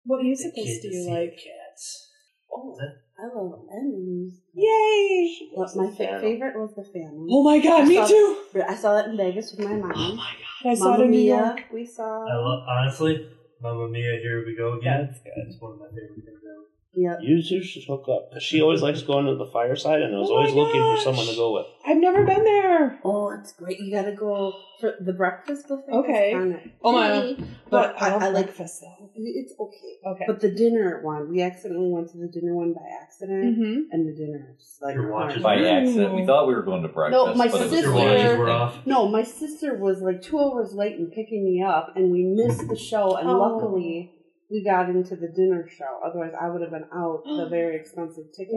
[0.04, 1.30] What The musicals do you see like?
[1.30, 2.08] the Cats.
[2.50, 2.78] Oh,
[3.18, 4.34] I love endings.
[4.54, 5.50] Yay!
[5.52, 7.26] Well, my fa- favorite was the family.
[7.30, 8.36] Oh my god, me I saw- too!
[8.66, 9.92] I saw that in Vegas with my mom.
[9.94, 11.60] Oh my god, I saw it Mamma in New Mia, York.
[11.72, 12.26] we saw.
[12.28, 13.28] I love honestly,
[13.60, 15.06] Mamma Mia, here we go again.
[15.10, 15.32] That's good.
[15.48, 16.64] It's one of my favorite things ever.
[17.00, 17.18] Yep.
[17.22, 18.32] You two should hook up.
[18.32, 20.80] 'Cause she always likes going to the fireside and I was Oh my always looking
[20.80, 21.04] for gosh.
[21.04, 21.66] someone to go with.
[21.86, 22.98] I've never been there.
[23.04, 23.78] Oh, it's great.
[23.80, 25.90] You gotta go for the breakfast buffet.
[25.92, 26.30] Okay.
[26.30, 26.70] is on it.
[26.82, 27.36] Oh my-
[27.70, 29.10] But, But I, I, love I like breakfast though.
[29.14, 29.98] it's okay.
[30.06, 30.24] Okay.
[30.26, 33.80] But the dinner one, we accidentally went to the dinner one by accident, mm-hmm.
[33.92, 35.76] and the dinner is like You're watching By horrible.
[35.88, 37.26] accident, we thought we were going to breakfast.
[37.26, 38.74] No, my but it was Your sister- really watches were off.
[38.86, 42.68] No, my sister was like two hours late in picking me up, and we missed
[42.68, 43.16] the show.
[43.16, 43.38] And Oh.
[43.38, 44.12] luckily,
[44.50, 46.00] we got into the dinner show.
[46.04, 48.54] Otherwise, I would have been out the very expensive ticket.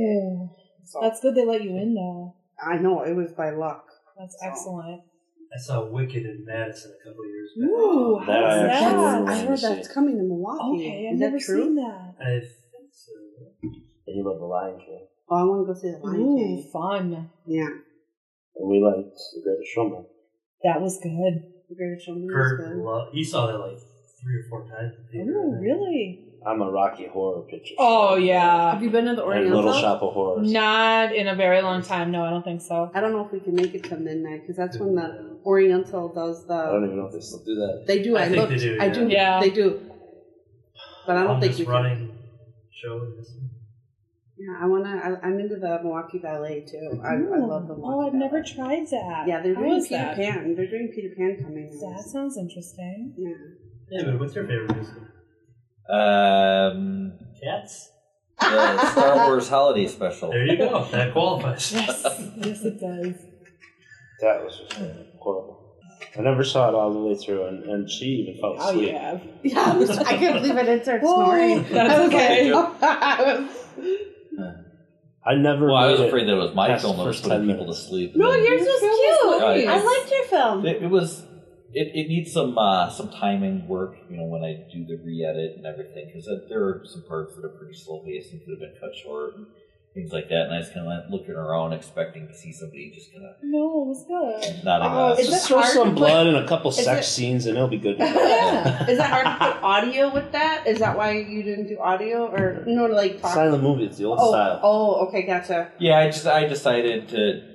[0.86, 2.36] So That's good they let you in though.
[2.64, 3.86] I know it was by luck.
[4.20, 5.02] That's So- excellent.
[5.54, 7.70] I saw Wicked in Madison a couple of years back.
[7.70, 8.72] Ooh, That how's I that?
[8.72, 9.68] actually That's, I to heard see.
[9.68, 10.76] that's coming to Milwaukee.
[10.88, 11.64] Okay, I've never true?
[11.66, 12.16] seen that.
[12.22, 13.12] I think so.
[14.08, 15.08] And you love the Lion King.
[15.30, 16.70] Oh, I want to go see the Lion Ooh, King.
[16.72, 17.30] fun.
[17.46, 17.68] Yeah.
[17.68, 20.06] And we liked The Greatest Showman.
[20.64, 21.44] That was good.
[21.68, 22.78] The Greatest Showman was Kurt, good.
[22.78, 23.78] lo- he saw that like
[24.22, 24.94] three or four times.
[24.98, 25.34] in theater.
[25.38, 26.26] Oh, really?
[26.46, 28.16] I'm a Rocky Horror Picture Oh, Show.
[28.16, 28.72] yeah.
[28.74, 29.58] Have you been to the And Oriental?
[29.64, 30.52] Little Shop of Horrors.
[30.52, 32.10] Not in a very long time.
[32.12, 32.90] No, I don't think so.
[32.96, 36.10] I don't know if we can make it to midnight because that's when the Oriental
[36.10, 37.84] does the I don't even know if they still do that.
[37.86, 38.18] They do.
[38.18, 38.52] I I, think looked.
[38.54, 38.94] they do, I yeah.
[38.94, 39.08] do.
[39.08, 39.40] Yeah.
[39.40, 39.82] They do.
[41.06, 41.74] But I don't think Longest we can.
[41.74, 42.18] running
[42.72, 43.08] show.
[43.20, 43.36] is-
[44.38, 44.90] Yeah, I wanna.
[45.22, 47.02] I, I'm into the Milwaukee Ballet too.
[47.04, 47.76] I, I love the.
[47.76, 48.54] Milwaukee Oh, I've never Ballet.
[48.56, 49.28] tried that.
[49.28, 50.16] Yeah, they're How doing is Peter that?
[50.16, 50.56] Pan.
[50.56, 51.70] They're doing Peter Pan coming.
[51.82, 53.14] That sounds interesting.
[53.18, 53.34] Yeah.
[53.92, 55.02] David, what's your favorite musical?
[55.90, 57.92] Um, Cats.
[58.40, 60.30] the Star Wars Holiday Special.
[60.30, 60.86] There you go.
[60.92, 61.72] That qualifies.
[61.74, 62.04] Yes,
[62.38, 63.16] yes, it does.
[64.22, 64.74] That was just
[65.20, 65.58] horrible.
[66.18, 68.92] I never saw it all the way through, and, and she even fell Oh, asleep.
[68.92, 69.22] you have.
[69.44, 71.64] Yeah, I, was, I couldn't believe I didn't start snoring.
[71.72, 73.48] that's I was okay.
[75.24, 75.66] I never.
[75.68, 77.18] Well, I was made it afraid that it was my past film the that was
[77.18, 77.88] first putting 10 people to minutes.
[77.88, 78.16] sleep.
[78.16, 79.20] no, yours was film cute.
[79.26, 79.68] was nice.
[79.68, 80.66] I liked your film.
[80.66, 81.24] It, it was.
[81.74, 85.56] It, it needs some uh, some timing work, you know, when I do the re-edit
[85.58, 88.60] and everything, because there are some parts that are pretty slow paced and could have
[88.60, 89.46] been cut short and
[89.94, 90.46] things like that.
[90.48, 93.84] And I was kind of looking around, expecting to see somebody just kind of No,
[93.84, 94.64] it was good.
[94.66, 95.20] nodding Oh, off.
[95.20, 97.70] is Just it throw some to blood and a couple sex it- scenes, and it'll
[97.70, 97.98] be good.
[98.00, 98.90] Yeah.
[98.90, 100.68] Is that hard to put audio with that?
[100.68, 102.86] Is that why you didn't do audio or no?
[102.88, 103.34] Like talk.
[103.34, 104.60] Silent movie, it's the old Oh, style.
[104.64, 105.72] oh, okay, gotcha.
[105.80, 107.51] Yeah, I just I decided to.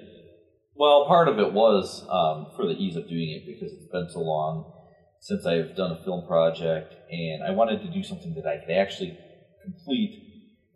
[0.78, 4.08] Well, part of it was um, for the ease of doing it because it's been
[4.10, 4.72] so long
[5.20, 8.76] since I've done a film project, and I wanted to do something that I could
[8.76, 9.18] actually
[9.64, 10.22] complete.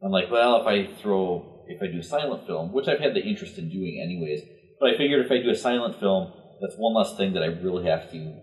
[0.02, 3.12] I'm like, well, if I throw, if I do a silent film, which I've had
[3.12, 4.40] the interest in doing anyways,
[4.80, 6.32] but I figured if I do a silent film,
[6.62, 8.40] that's one less thing that I really have to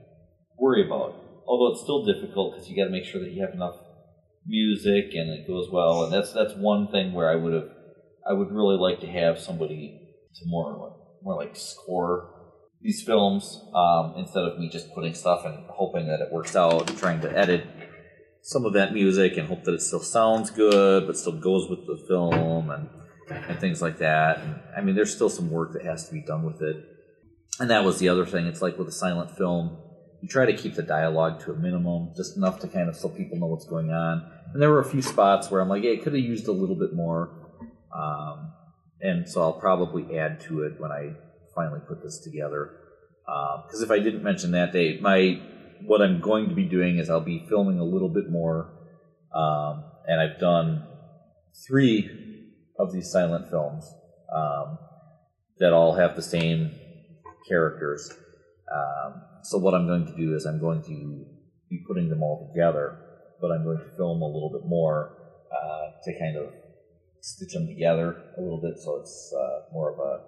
[0.59, 1.15] worry about.
[1.47, 3.77] Although it's still difficult because you got to make sure that you have enough
[4.45, 7.69] music and it goes well, and that's that's one thing where I would have,
[8.29, 9.99] I would really like to have somebody
[10.35, 10.77] to more
[11.27, 12.33] more like score
[12.81, 16.89] these films um, instead of me just putting stuff and hoping that it works out
[16.89, 17.65] and trying to edit
[18.43, 21.85] some of that music and hope that it still sounds good but still goes with
[21.85, 22.87] the film and
[23.29, 24.39] and things like that.
[24.39, 26.77] And I mean, there's still some work that has to be done with it.
[27.59, 28.45] And that was the other thing.
[28.45, 29.77] It's like with a silent film,
[30.21, 33.09] you try to keep the dialogue to a minimum, just enough to kind of so
[33.09, 34.31] people know what's going on.
[34.53, 36.51] And there were a few spots where I'm like, hey, it could have used a
[36.51, 37.29] little bit more.
[37.93, 38.53] Um,
[39.01, 41.13] and so I'll probably add to it when I
[41.55, 42.77] finally put this together.
[43.65, 45.41] Because if I didn't mention that day, my
[45.85, 48.73] what I'm going to be doing is I'll be filming a little bit more,
[49.35, 50.87] um, and I've done
[51.67, 52.09] three
[52.79, 53.91] of these silent films
[54.33, 54.77] um,
[55.59, 56.71] that all have the same
[57.47, 58.11] characters.
[58.73, 61.25] Um, so what I'm going to do is I'm going to
[61.69, 62.97] be putting them all together,
[63.41, 65.15] but I'm going to film a little bit more
[65.51, 66.53] uh, to kind of
[67.27, 70.23] stitch them together a little bit, so it's uh, more of a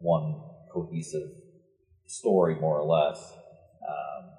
[0.00, 0.34] one
[0.72, 1.30] cohesive
[2.06, 3.32] story, more or less,
[3.88, 4.30] um,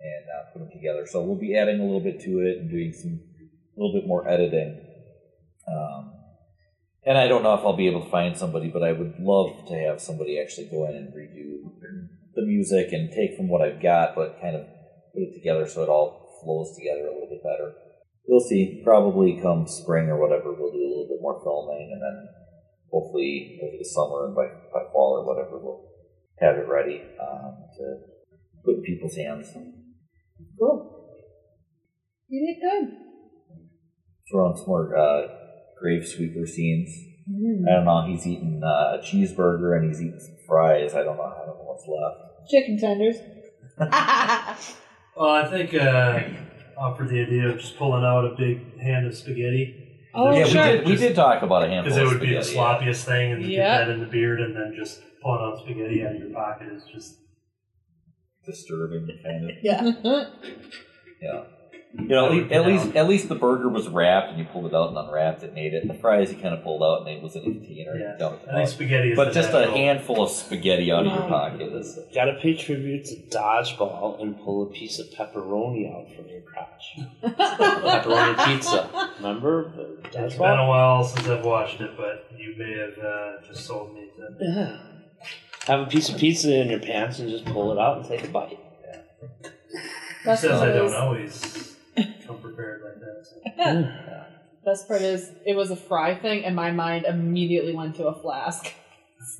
[0.00, 1.06] and uh, put them together.
[1.06, 4.08] So we'll be adding a little bit to it and doing some a little bit
[4.08, 4.84] more editing.
[5.68, 6.12] Um,
[7.06, 9.68] and I don't know if I'll be able to find somebody, but I would love
[9.68, 11.70] to have somebody actually go in and redo
[12.34, 14.66] the music and take from what I've got, but kind of
[15.14, 17.74] put it together so it all flows together a little bit better.
[18.28, 18.82] We'll see.
[18.84, 22.28] Probably come spring or whatever, we'll do a little bit more filming, and then
[22.92, 25.88] hopefully over the summer and by, by fall or whatever, we'll
[26.38, 27.96] have it ready um, to
[28.64, 29.48] put in people's hands.
[30.58, 31.08] Cool.
[32.28, 32.96] You did good.
[34.30, 35.28] Throw on some more uh,
[35.80, 36.90] grave sweeper scenes.
[37.66, 38.04] I don't know.
[38.06, 40.94] He's eating uh, a cheeseburger and he's eating some fries.
[40.94, 41.22] I don't know.
[41.22, 42.50] I don't know what's left.
[42.50, 43.16] Chicken tenders.
[45.18, 46.20] Well, I think uh,
[46.78, 49.84] offered the idea of just pulling out a big hand of spaghetti.
[50.14, 50.62] Oh, yeah, sure.
[50.64, 50.86] we did.
[50.86, 52.78] We did talk about a handful Because it would be the spaghetti, yeah.
[52.92, 53.56] sloppiest thing, and to Yep.
[53.56, 56.68] get that in the beard and then just pulling out spaghetti out of your pocket
[56.72, 57.16] is just.
[58.46, 59.56] disturbing, kind of.
[59.62, 59.92] Yeah.
[61.20, 61.42] Yeah.
[61.94, 64.66] You know, at least, at least at least the burger was wrapped, and you pulled
[64.66, 65.88] it out and unwrapped it and ate it.
[65.88, 67.96] The fries you kind of pulled out, and it was in a container.
[67.96, 68.12] Yeah.
[68.12, 68.68] you dumped it I think out.
[68.68, 71.98] spaghetti is But the just a natural- handful of spaghetti out of your pocket is.
[72.14, 76.98] Gotta pay tribute to Dodgeball and pull a piece of pepperoni out from your crotch.
[77.24, 79.10] pepperoni pizza.
[79.16, 79.72] Remember?
[79.74, 83.64] the It's been a while since I've watched it, but you may have uh, just
[83.66, 84.36] sold me to.
[84.40, 84.78] Yeah.
[85.66, 88.24] Have a piece of pizza in your pants and just pull it out and take
[88.24, 88.58] a bite.
[90.24, 91.67] He says I don't always
[92.28, 93.26] come prepared like that.
[93.26, 93.90] So.
[94.64, 98.14] Best part is, it was a fry thing, and my mind immediately went to a
[98.20, 98.72] flask.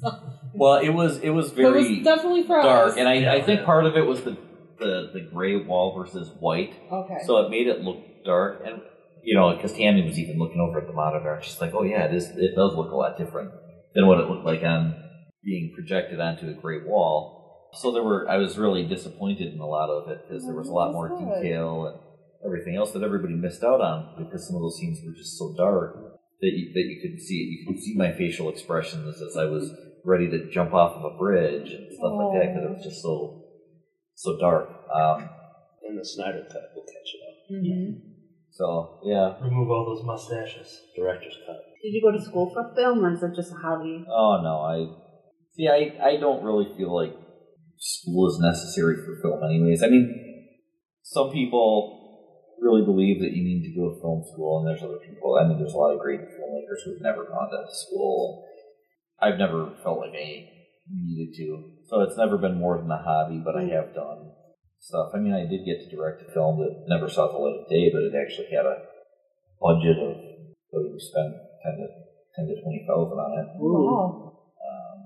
[0.55, 2.65] Well, it was it was But it was very definitely fries.
[2.65, 3.45] dark, and I, I Yeah.
[3.45, 4.37] think part of it was the,
[4.79, 7.19] the the gray wall versus white, okay.
[7.25, 8.63] so it made it look dark.
[8.67, 8.81] And
[9.23, 11.85] you know, because Tammy was even looking over at the monitor, and she's like, "Oh
[11.85, 12.25] yeah, it is.
[12.37, 13.53] It does look a lot different
[13.95, 14.97] than what it looked like on
[15.45, 18.29] being projected onto a great wall." So there were.
[18.29, 20.93] I was really disappointed in a lot of it because there was a lot oh,
[20.93, 22.01] more detail and
[22.45, 25.55] everything else that everybody missed out on because some of those scenes were just so
[25.57, 25.97] dark
[26.41, 29.73] that you, that you could see You could see my facial expressions as I was
[30.05, 33.03] ready to jump off of a bridge and stuff like that because it was just
[33.03, 33.45] so
[34.15, 34.69] so dark.
[34.95, 35.29] Um,
[35.87, 37.37] And the Snyder cut will catch it up.
[37.51, 37.91] Mm-hmm.
[38.51, 39.35] so yeah.
[39.43, 40.81] Remove all those mustaches.
[40.97, 41.57] Director's cut.
[41.83, 44.05] Did you go to school for film, or is it just a hobby?
[44.09, 44.77] Oh no, I
[45.55, 45.69] see.
[45.69, 45.81] I
[46.11, 47.15] I don't really feel like
[47.79, 49.83] school is necessary for film, anyways.
[49.83, 50.07] I mean,
[51.03, 51.98] some people
[52.61, 55.39] really believe that you need to go to film school, and there's other people.
[55.39, 58.47] I mean, there's a lot of great filmmakers who've never gone to school.
[59.21, 60.47] I've never felt like I
[60.91, 63.43] needed to, so it's never been more than a hobby.
[63.45, 64.33] But I have done
[64.79, 65.11] stuff.
[65.15, 67.69] I mean, I did get to direct a film that never saw the light of
[67.69, 68.87] day, but it actually had a
[69.61, 70.17] budget of
[70.71, 71.87] what we spend ten to
[72.37, 73.49] ten to twenty thousand on it.
[73.59, 74.39] Wow.
[74.59, 74.97] Um,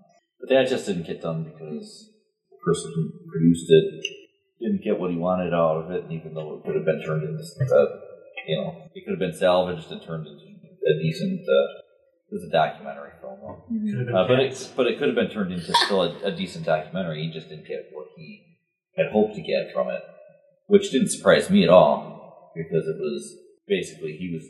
[0.41, 2.11] but that just didn't get done because
[2.51, 4.22] the person who produced it
[4.63, 7.03] didn't get what he wanted out of it, and even though it could have been
[7.03, 7.87] turned into, uh,
[8.47, 11.41] you know, it could have been salvaged and turned into a decent.
[11.41, 11.83] Uh,
[12.31, 13.39] it was a documentary film,
[14.07, 16.65] have Uh, but it but it could have been turned into still a, a decent
[16.65, 17.27] documentary.
[17.27, 18.59] He just didn't get what he
[18.97, 20.01] had hoped to get from it,
[20.67, 23.37] which didn't surprise me at all because it was
[23.67, 24.45] basically he was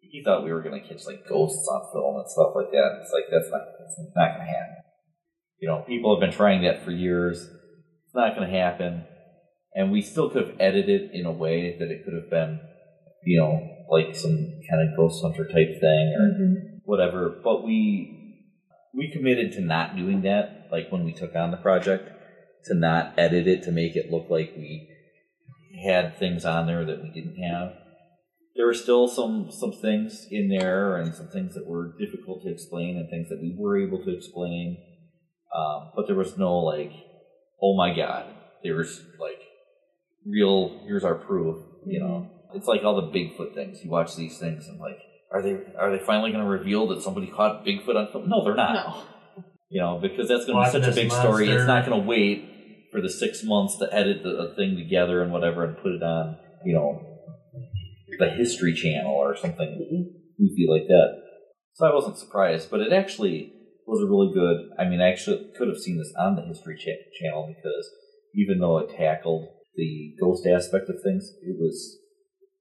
[0.00, 3.00] he thought we were going to catch like ghosts on film and stuff like that.
[3.02, 4.76] It's like that's not that's not going to happen.
[5.60, 7.42] You know, people have been trying that for years.
[7.42, 9.04] It's not going to happen,
[9.74, 12.60] and we still could have edited it in a way that it could have been,
[13.24, 16.78] you know, like some kind of ghost hunter type thing or Mm-hmm.
[16.84, 17.40] whatever.
[17.42, 18.14] But we
[18.94, 20.68] we committed to not doing that.
[20.70, 22.10] Like when we took on the project,
[22.64, 24.88] to not edit it to make it look like we
[25.84, 27.72] had things on there that we didn't have.
[28.56, 32.50] There were still some some things in there and some things that were difficult to
[32.50, 34.78] explain and things that we were able to explain.
[35.54, 36.92] Um, but there was no like,
[37.62, 38.26] oh my god,
[38.62, 39.37] there was like
[40.28, 40.80] real.
[40.84, 41.56] Here's our proof.
[41.86, 42.08] You mm-hmm.
[42.08, 43.82] know, it's like all the Bigfoot things.
[43.82, 44.98] You watch these things and like,
[45.32, 48.28] are they are they finally going to reveal that somebody caught Bigfoot on film?
[48.28, 48.74] No, they're not.
[48.74, 49.02] No.
[49.70, 51.50] You know, because that's going to be such a Ness big story.
[51.50, 55.22] It's not going to wait for the six months to edit the, the thing together
[55.22, 57.04] and whatever and put it on, you know,
[58.18, 60.42] the History Channel or something mm-hmm.
[60.42, 61.22] goofy like that.
[61.74, 63.52] So I wasn't surprised, but it actually
[63.86, 64.70] was a really good.
[64.78, 67.90] I mean, I actually could have seen this on the History cha- Channel because
[68.34, 69.48] even though it tackled
[69.78, 72.02] the ghost aspect of things, it was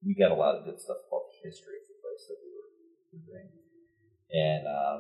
[0.06, 2.50] we got a lot of good stuff about the history of the place that we
[2.54, 2.70] were
[3.26, 3.50] doing,
[4.30, 5.00] and um,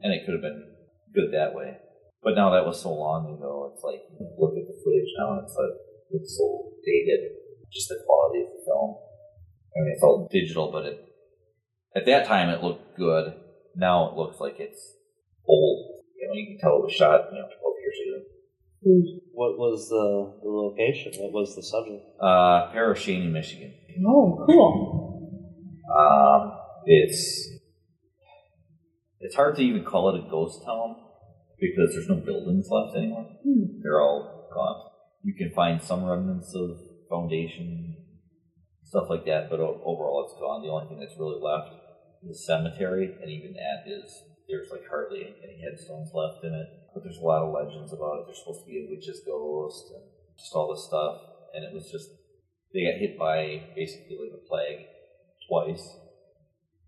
[0.00, 0.64] and it could have been
[1.12, 1.76] good that way.
[2.24, 5.36] But now that was so long ago, it's like you look at the footage now,
[5.36, 5.76] and it's like
[6.16, 7.36] it's so dated.
[7.70, 8.98] Just the quality of the film.
[9.76, 10.98] I mean, it's all digital, but it
[11.94, 13.36] at that time it looked good.
[13.76, 14.96] Now it looks like it's
[15.46, 16.02] old.
[16.18, 18.29] You know, you can tell it was shot, you know, twelve years ago.
[18.82, 21.12] What was the, the location?
[21.20, 22.02] What was the subject?
[22.20, 23.74] Uh, Pere Cheney, Michigan.
[24.06, 25.10] Oh, cool.
[25.94, 26.52] Um,
[26.86, 27.48] it's
[29.20, 30.96] it's hard to even call it a ghost town
[31.60, 33.26] because there's no buildings left anymore.
[33.44, 33.82] Hmm.
[33.82, 34.90] They're all gone.
[35.22, 36.78] You can find some remnants of
[37.10, 37.96] foundation,
[38.84, 40.62] stuff like that, but o- overall it's gone.
[40.62, 41.74] The only thing that's really left
[42.24, 46.66] is a cemetery, and even that is there's like hardly any headstones left in it.
[46.92, 48.26] But there's a lot of legends about it.
[48.26, 50.02] There's supposed to be a witch's ghost and
[50.38, 51.16] just all this stuff,
[51.54, 52.10] and it was just
[52.72, 54.86] they got hit by basically like a plague
[55.48, 55.96] twice,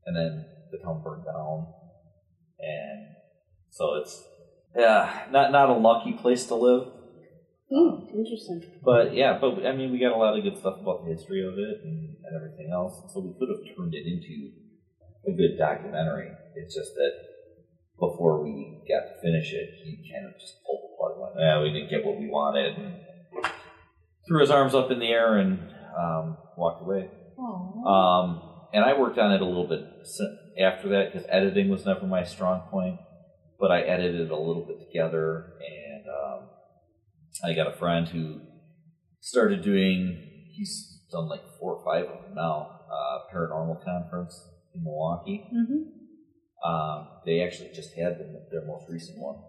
[0.07, 1.66] and then the town burned down,
[2.59, 3.14] and
[3.70, 4.22] so it's
[4.76, 6.88] yeah, not not a lucky place to live.
[7.70, 8.62] Hmm, interesting.
[8.84, 11.46] But yeah, but I mean, we got a lot of good stuff about the history
[11.46, 14.53] of it and, and everything else, so we could have turned it into
[15.26, 16.30] a good documentary.
[16.57, 17.31] It's just that
[18.03, 21.20] before we got to finish it, he kind of just pulled the plug.
[21.20, 22.94] Went, yeah, we didn't get what we wanted, and
[24.26, 27.09] threw his arms up in the air and um, walked away.
[27.86, 28.42] Um,
[28.74, 29.84] and I worked on it a little bit
[30.61, 32.98] after that because editing was never my strong point.
[33.61, 36.48] But I edited it a little bit together, and um,
[37.44, 38.40] I got a friend who
[39.20, 40.18] started doing.
[40.50, 42.80] He's done like four or five of them now.
[42.90, 45.46] Uh, paranormal conference in Milwaukee.
[45.53, 46.01] hmm
[46.64, 49.42] Um, they actually just had them, their most recent one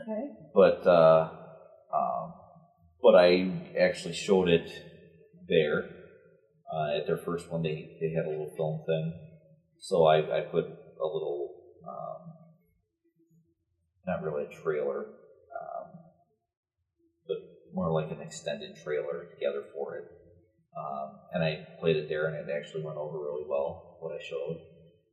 [0.00, 0.28] Okay.
[0.52, 1.30] but uh,
[1.94, 2.34] um,
[3.02, 3.46] but I
[3.78, 4.68] actually showed it
[5.48, 5.88] there
[6.72, 7.62] uh, at their first one.
[7.62, 9.14] They they had a little film thing,
[9.78, 10.64] so I, I put
[11.00, 11.54] a little
[11.86, 12.34] um,
[14.06, 15.06] not really a trailer,
[15.58, 16.00] um,
[17.26, 17.36] but
[17.72, 20.04] more like an extended trailer together for it.
[20.76, 24.18] um, and I played it there, and it actually went over really well what I
[24.22, 24.58] showed.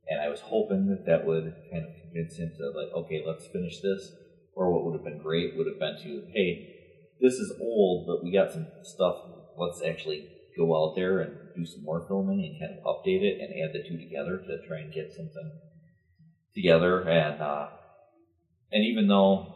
[0.08, 3.46] And I was hoping that that would kind of convince him to like, okay, let's
[3.46, 4.12] finish this.
[4.54, 6.74] Or what would have been great would have been to, hey,
[7.20, 9.16] this is old, but we got some stuff.
[9.56, 13.40] Let's actually go out there and do some more filming and kind of update it
[13.40, 15.52] and add the two together to try and get something
[16.54, 17.00] together.
[17.00, 17.68] And uh,
[18.72, 19.52] and even though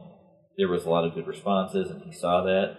[0.57, 2.77] there was a lot of good responses and he saw that,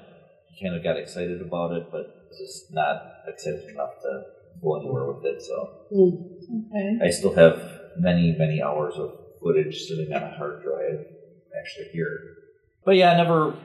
[0.50, 4.24] he kind of got excited about it, but just not excited enough to
[4.62, 5.42] go anywhere with it.
[5.42, 7.00] So Okay.
[7.04, 7.62] I still have
[7.98, 11.06] many, many hours of footage sitting on a hard drive
[11.60, 12.20] actually here.
[12.86, 13.56] But yeah, never,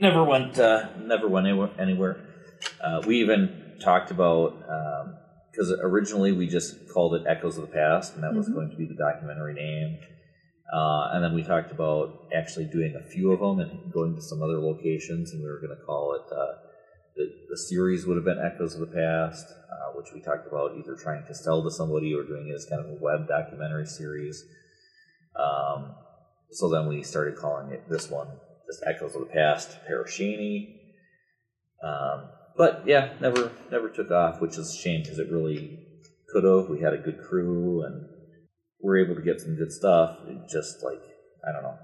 [0.00, 1.70] never went, uh, never went anywhere.
[1.78, 2.16] anywhere.
[2.82, 4.52] Uh, we even talked about
[5.50, 8.54] because originally we just called it Echoes of the Past, and that was Mhm.
[8.54, 9.98] going to be the documentary name.
[10.72, 14.20] Uh, and then we talked about actually doing a few of them and going to
[14.20, 16.22] some other locations, and we were going to call it.
[17.18, 20.76] The, the series would have been Echoes of the Past, uh, which we talked about
[20.78, 23.86] either trying to sell to somebody or doing it as kind of a web documentary
[23.86, 24.44] series.
[25.34, 25.96] Um,
[26.52, 28.28] so then we started calling it this one,
[28.70, 30.80] just Echoes of the Past, Pere Cheney.
[31.82, 35.78] Um, but yeah, never never took off, which is a shame because it really
[36.28, 36.68] could have.
[36.68, 38.06] We had a good crew and
[38.80, 40.18] we were able to get some good stuff.
[40.28, 41.02] It just like
[41.46, 41.78] I don't know.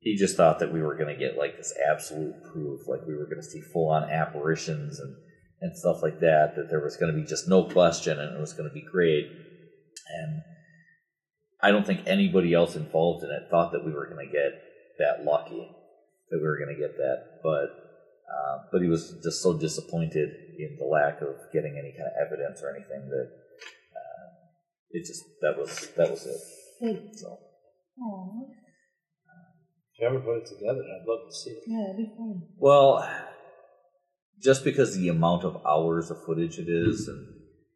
[0.00, 3.14] He just thought that we were going to get like this absolute proof, like we
[3.14, 5.16] were going to see full on apparitions and
[5.60, 6.54] and stuff like that.
[6.56, 8.86] That there was going to be just no question and it was going to be
[8.90, 9.26] great.
[9.26, 10.42] And
[11.60, 14.62] I don't think anybody else involved in it thought that we were going to get
[14.98, 15.68] that lucky
[16.30, 17.88] that we were going to get that, but
[18.28, 20.28] uh, but he was just so disappointed
[20.58, 23.28] in the lack of getting any kind of evidence or anything that
[23.96, 24.28] uh,
[24.90, 27.16] it just that was that was it.
[27.16, 27.38] So
[28.02, 28.28] Aw.
[29.98, 31.64] If you ever put it together, I'd love to see it.
[31.66, 32.42] Yeah, that'd be fun.
[32.56, 33.04] well,
[34.40, 37.26] just because the amount of hours of footage it is, and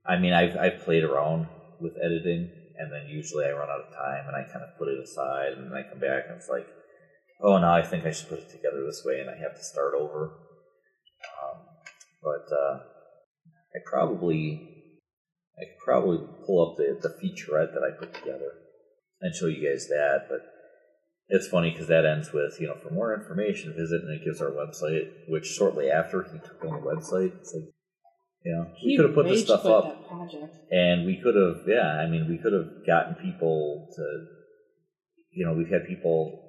[0.07, 1.49] I mean I've I've played around
[1.81, 2.49] with editing,
[2.79, 5.55] and then usually I run out of time and I kind of put it aside,
[5.55, 6.69] and then I come back and it's like,
[7.41, 9.65] oh, now I think I should put it together this way, and I have to
[9.65, 10.31] start over.
[11.43, 11.59] Um,
[12.23, 12.79] but uh,
[13.75, 14.69] I probably
[15.59, 18.53] I could probably pull up the, the featurette that I put together
[19.21, 20.27] and show you guys that.
[20.29, 20.52] But
[21.29, 24.41] it's funny because that ends with, you know, for more information, visit, and it gives
[24.41, 27.65] our website, which shortly after he took on the website, it's like,
[28.45, 30.03] you know, we He could have put this stuff up
[30.73, 34.27] and we could have yeah i mean we could have gotten people to
[35.31, 36.41] you know we've had people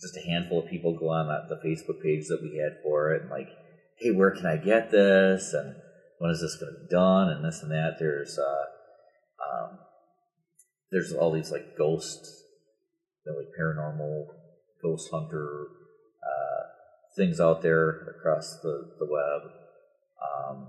[0.00, 3.22] just a handful of people go on the facebook page that we had for it
[3.22, 3.48] and like
[3.96, 5.52] hey where can i get this?
[5.54, 5.76] And
[6.18, 7.28] when is this going to be done?
[7.28, 7.96] and this and that.
[7.98, 8.64] There's uh
[9.46, 9.78] um
[10.90, 12.26] there's all these like ghost
[13.24, 14.26] you know, like paranormal
[14.82, 15.66] ghost hunter
[16.22, 16.62] uh
[17.16, 19.50] things out there across the the web
[20.22, 20.68] um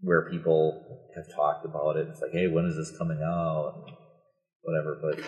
[0.00, 2.06] where people have talked about it.
[2.08, 3.74] It's like, hey, when is this coming out?
[3.86, 3.96] And
[4.62, 5.20] whatever, but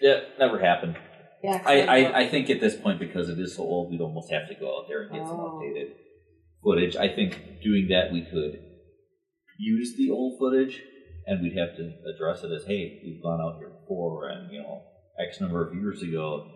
[0.00, 0.96] yeah, never happened.
[1.42, 4.30] Yeah, I, I- I, think at this point because it is so old, we'd almost
[4.30, 5.60] have to go out there and get some Oh.
[5.62, 5.92] updated
[6.62, 6.96] footage.
[6.96, 8.62] I think doing that, we could
[9.58, 10.82] use the old footage
[11.26, 14.60] and we'd have to address it as, hey, we've gone out here before, and you
[14.60, 14.82] know,
[15.20, 16.46] X number of years ago,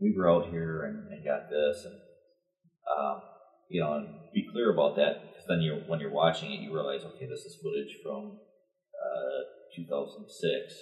[0.00, 1.94] we were out here and, and got this, and
[2.90, 3.22] um,
[3.68, 5.22] you know, and be clear about that.
[5.30, 8.38] Because then you, when you're watching it, you realize, okay, this is footage from
[8.96, 9.40] uh,
[9.76, 10.74] 2006.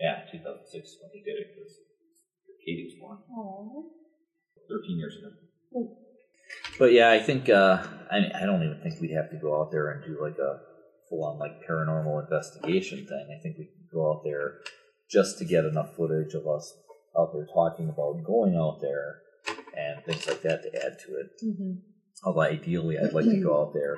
[0.00, 1.74] Yeah, 2006 is when he did it because
[2.64, 3.18] Katie was born.
[3.36, 3.98] Aw.
[4.68, 5.96] 13 years ago.
[6.78, 9.60] But yeah, I think uh, I mean, I don't even think we'd have to go
[9.60, 10.60] out there and do like a
[11.08, 13.36] full on like paranormal investigation thing.
[13.36, 14.60] I think we could go out there
[15.10, 16.74] just to get enough footage of us
[17.18, 19.20] out there talking about going out there
[19.76, 21.30] and things like that to add to it.
[21.44, 21.72] Mm-hmm.
[22.24, 23.96] Although ideally, I'd like to go out there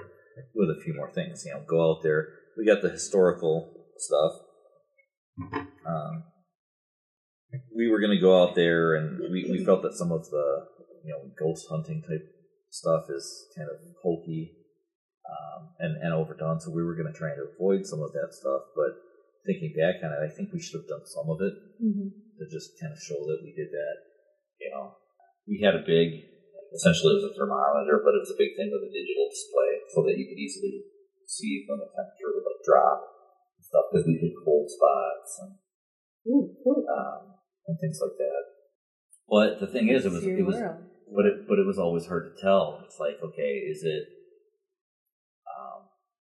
[0.55, 1.45] with a few more things.
[1.45, 2.29] You know, go out there.
[2.57, 4.33] We got the historical stuff.
[5.87, 6.25] Um,
[7.75, 10.67] we were going to go out there, and we, we felt that some of the
[11.05, 12.29] you know ghost hunting type
[12.71, 14.53] stuff is kind of hokey
[15.29, 16.61] um, and and overdone.
[16.61, 18.63] So we were going to try to avoid some of that stuff.
[18.77, 19.10] But
[19.47, 22.12] thinking back on it, I think we should have done some of it Mm-hmm.
[22.12, 23.97] to just kind of show that we did that.
[24.61, 25.01] You know,
[25.49, 26.28] we had a big,
[26.76, 29.72] essentially it was a thermometer, but it was a big thing with a digital display
[29.97, 30.84] so that you could easily
[31.24, 33.01] see when the temperature would like drop
[33.57, 35.53] and stuff because we hit cold spots and,
[36.28, 36.84] Ooh, cool.
[36.84, 38.43] um, and things like that.
[39.24, 40.61] But the thing is, it was it was
[41.09, 42.84] but it but it was always hard to tell.
[42.84, 44.05] It's like, okay, is it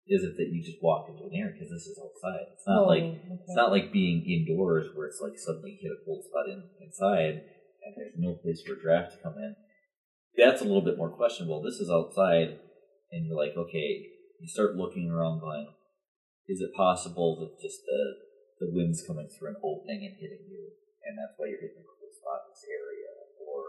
[0.06, 2.50] is it that you just walked into an air because this is outside?
[2.52, 3.38] It's not Oh, like okay.
[3.46, 7.46] it's not like being indoors where it's like suddenly hit a cold spot in, inside
[7.84, 9.54] and there's no place for draft to come in.
[10.36, 11.62] That's a little bit more questionable.
[11.62, 12.58] This is outside,
[13.10, 14.06] and you're like, okay,
[14.40, 15.66] you start looking around, going,
[16.48, 18.02] is it possible that just the
[18.66, 20.70] the wind's coming through an opening and hitting you,
[21.04, 23.10] and that's why you're hitting a cold spot in this area,
[23.42, 23.60] or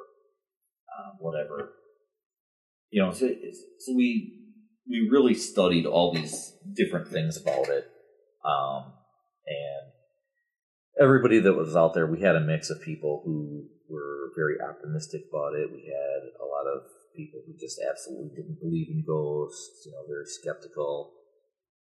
[0.94, 1.74] um, whatever.
[2.92, 3.28] You know, so,
[3.80, 4.43] so we
[4.90, 7.86] we really studied all these different things about it,
[8.46, 8.94] um,
[9.48, 9.92] and
[11.02, 15.22] everybody that was out there, we had a mix of people who were very optimistic
[15.30, 15.72] about it.
[15.72, 16.84] We had a lot of
[17.16, 21.14] people who just absolutely didn't believe in ghosts, you know, very skeptical.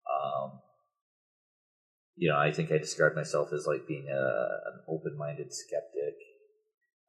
[0.08, 0.60] Um,
[2.16, 6.14] you know, I think I described myself as like being a, an open minded skeptic.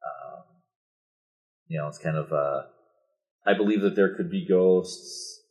[0.04, 0.44] Um,
[1.68, 2.64] you know, it's kind of, uh,
[3.46, 5.43] I believe that there could be ghosts,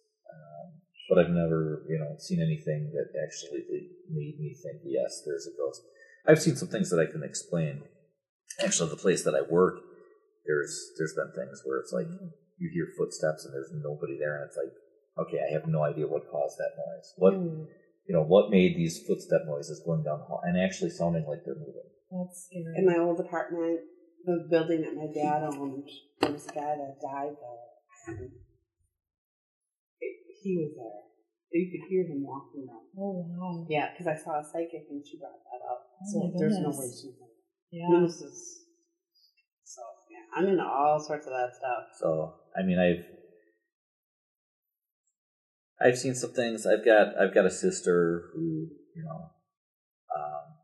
[1.12, 3.68] but I've never, you know, seen anything that actually
[4.08, 5.82] made me think, yes, there's a ghost.
[6.26, 7.82] I've seen some things that I can explain.
[8.64, 9.76] Actually, the place that I work,
[10.46, 12.06] there's there's been things where it's like
[12.56, 14.72] you hear footsteps and there's nobody there, and it's like,
[15.26, 17.12] okay, I have no idea what caused that noise.
[17.16, 17.68] What Ooh,
[18.08, 21.44] you know, what made these footstep noises going down the hall and actually sounding like
[21.44, 21.92] they're moving?
[22.08, 22.72] that's scary.
[22.76, 23.80] In my old apartment,
[24.24, 25.90] the building that my dad owned,
[26.20, 28.28] there was a guy that died there.
[30.42, 31.02] And he was there.
[31.52, 32.88] You could hear him walking around.
[32.98, 33.66] oh wow.
[33.68, 35.84] Yeah, because I saw a psychic and she brought that up.
[36.02, 37.00] Oh so there's no way goodness.
[37.02, 37.32] she could.
[37.70, 38.00] Yeah.
[38.00, 38.64] This is
[39.64, 40.24] so yeah.
[40.34, 41.92] I'm into all sorts of that stuff.
[42.00, 43.04] So I mean, I've
[45.80, 46.66] I've seen some things.
[46.66, 49.28] I've got I've got a sister who you know
[50.16, 50.56] um,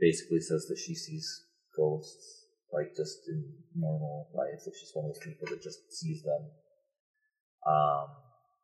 [0.00, 1.28] basically says that she sees
[1.76, 3.44] ghosts like just in
[3.76, 4.64] normal life.
[4.64, 6.48] That she's one of those people that just sees them.
[7.68, 8.21] Um,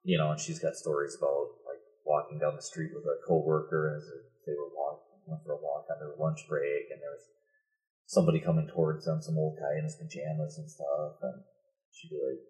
[0.08, 3.92] you know, and she's got stories about like walking down the street with a coworker
[3.92, 4.08] as
[4.48, 7.28] they were walking went for a walk on their lunch break, and there was
[8.06, 11.44] somebody coming towards them, some old guy in his pajamas and stuff, and
[11.92, 12.40] she'd be like,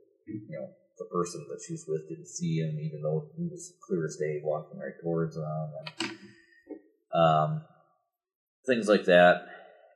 [0.49, 3.75] you know, the person that she was with didn't see him, even though he was
[3.83, 6.15] clear as day walking right towards them, and
[7.13, 7.63] um,
[8.67, 9.43] things like that.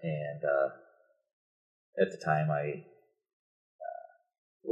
[0.03, 2.83] And uh, at the time, I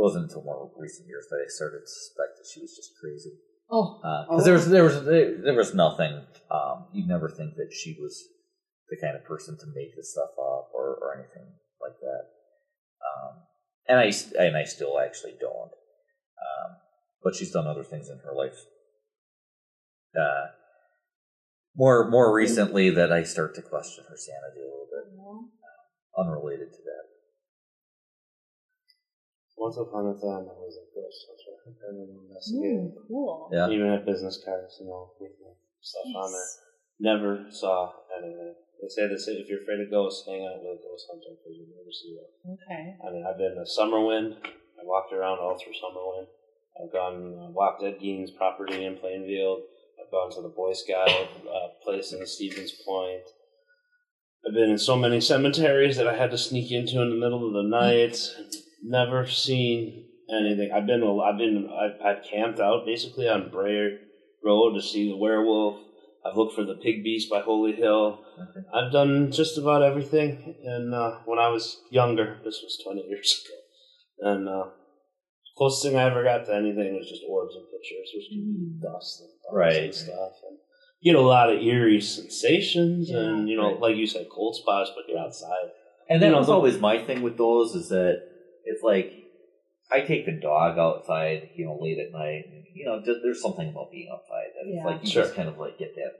[0.00, 3.36] wasn't until more recent years that I started to suspect that she was just crazy
[3.70, 4.00] Oh.
[4.28, 6.26] because there was there was there, was nothing.
[6.50, 8.18] Um, you'd never think that she was
[8.88, 11.46] the kind of person to make this stuff up or, or anything
[11.80, 12.22] like that.
[13.06, 13.32] Um,
[13.86, 14.10] and I
[14.44, 15.70] and I still actually don't.
[15.70, 16.76] Um,
[17.22, 18.58] but she's done other things in her life.
[20.18, 20.46] Uh,
[21.76, 25.14] more more recently that I start to question her sanity a little bit,
[26.18, 27.04] unrelated to that.
[29.60, 31.52] Once upon a time, I was a ghost hunter
[31.84, 32.88] and an investigator.
[32.88, 33.52] Ooh, cool.
[33.52, 33.68] Yeah.
[33.68, 35.52] Even had business cards, you know, with the
[35.84, 36.50] stuff on there.
[36.96, 38.56] Never saw anything.
[38.80, 41.60] They say that if you're afraid of ghosts, hang out with a ghost hunter because
[41.60, 42.56] you'll never see one.
[42.56, 42.96] Okay.
[43.04, 44.40] I mean, I've been to Summerwind.
[44.40, 46.32] I walked around all through Summerwind.
[46.80, 49.60] I've gone uh, walked at Gein's property in Plainfield.
[50.00, 53.28] I've gone to the Boy Scout uh, place in Stevens Point.
[54.48, 57.46] I've been in so many cemeteries that I had to sneak into in the middle
[57.46, 58.16] of the night.
[58.82, 60.70] Never seen anything.
[60.72, 63.98] I've been I've been I've, I've camped out basically on Bray
[64.44, 65.76] Road to see the werewolf.
[66.24, 68.20] I've looked for the pig beast by Holy Hill.
[68.38, 68.66] Okay.
[68.74, 70.54] I've done just about everything.
[70.64, 73.42] And uh, when I was younger, this was 20 years
[74.22, 74.64] ago, and uh,
[75.56, 78.86] closest thing I ever got to anything was just orbs and pictures, which can be
[78.86, 79.84] dust and bugs Right.
[79.84, 80.32] and stuff.
[80.48, 80.58] And
[81.00, 83.80] you get a lot of eerie sensations, and you know, Right.
[83.80, 85.70] like you said, cold spots, but you're outside.
[86.10, 88.22] And that You know, was the- always my thing with those is that
[88.64, 89.12] it's like
[89.92, 92.44] I take the dog outside, you know, late at night.
[92.46, 95.22] And, you know, just, there's something about being outside that it's like you Sure.
[95.24, 96.12] just kind of like get that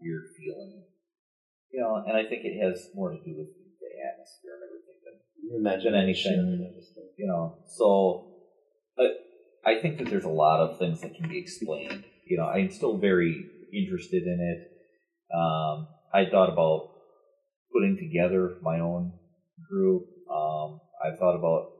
[0.00, 0.82] weird feeling,
[1.70, 2.02] you know.
[2.06, 3.48] And I think it has more to do with
[3.80, 7.10] the atmosphere and everything than Imagination anything.
[7.16, 7.58] you know.
[7.68, 8.32] So,
[8.96, 9.20] but
[9.64, 12.04] I think that there's a lot of things that can be explained.
[12.26, 14.70] You know, I'm still very interested in it.
[15.34, 16.90] Um, I thought about
[17.72, 19.12] putting together my own
[19.70, 20.02] group.
[20.30, 21.70] Um, I thought about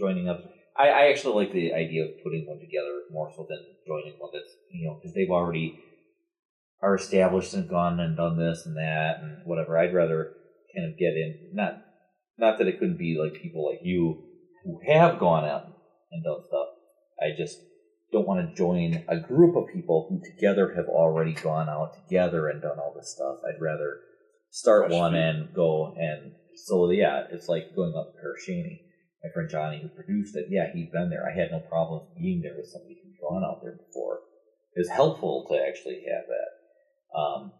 [0.00, 0.42] joining up.
[0.76, 4.30] I, I actually like the idea of putting one together more so than joining one
[4.32, 5.78] that's you know because they've already
[6.82, 9.78] are established and gone and done this and that and whatever.
[9.78, 10.32] I'd rather
[10.74, 11.82] kind of get in not
[12.38, 14.24] not that it couldn't be like people like you
[14.64, 15.66] who have gone out
[16.10, 16.68] and done stuff.
[17.20, 17.58] I just
[18.12, 22.48] don't want to join a group of people who together have already gone out together
[22.48, 23.36] and done all this stuff.
[23.46, 24.00] I'd rather
[24.50, 25.18] start one feet.
[25.18, 28.82] and go and so yeah, it's like going up to Pere Cheney.
[29.22, 31.26] My friend Johnny who produced it, yeah, he'd been there.
[31.26, 34.20] I had no problems being there with somebody who'd gone out there before.
[34.74, 37.18] It was helpful to actually have that.
[37.18, 37.52] Um,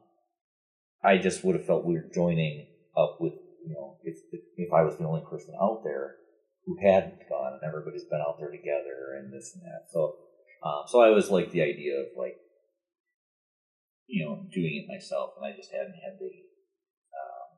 [1.03, 3.35] I just would have felt weird joining up with,
[3.67, 4.17] you know, if,
[4.57, 6.17] if I was the only person out there
[6.65, 9.91] who hadn't gone and everybody's been out there together and this and that.
[9.93, 10.17] So
[10.61, 12.37] Um, so I always liked the idea of like,
[14.07, 16.33] you know, doing it myself, and I just hadn't had the
[17.17, 17.49] um,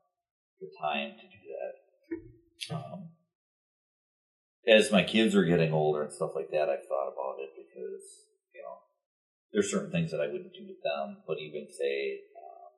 [0.61, 1.73] the time to do that.
[2.75, 3.09] Um,
[4.67, 8.31] as my kids are getting older and stuff like that, I've thought about it because
[8.55, 8.79] you know
[9.51, 12.71] there's certain things that I wouldn't do with them, but even say, um,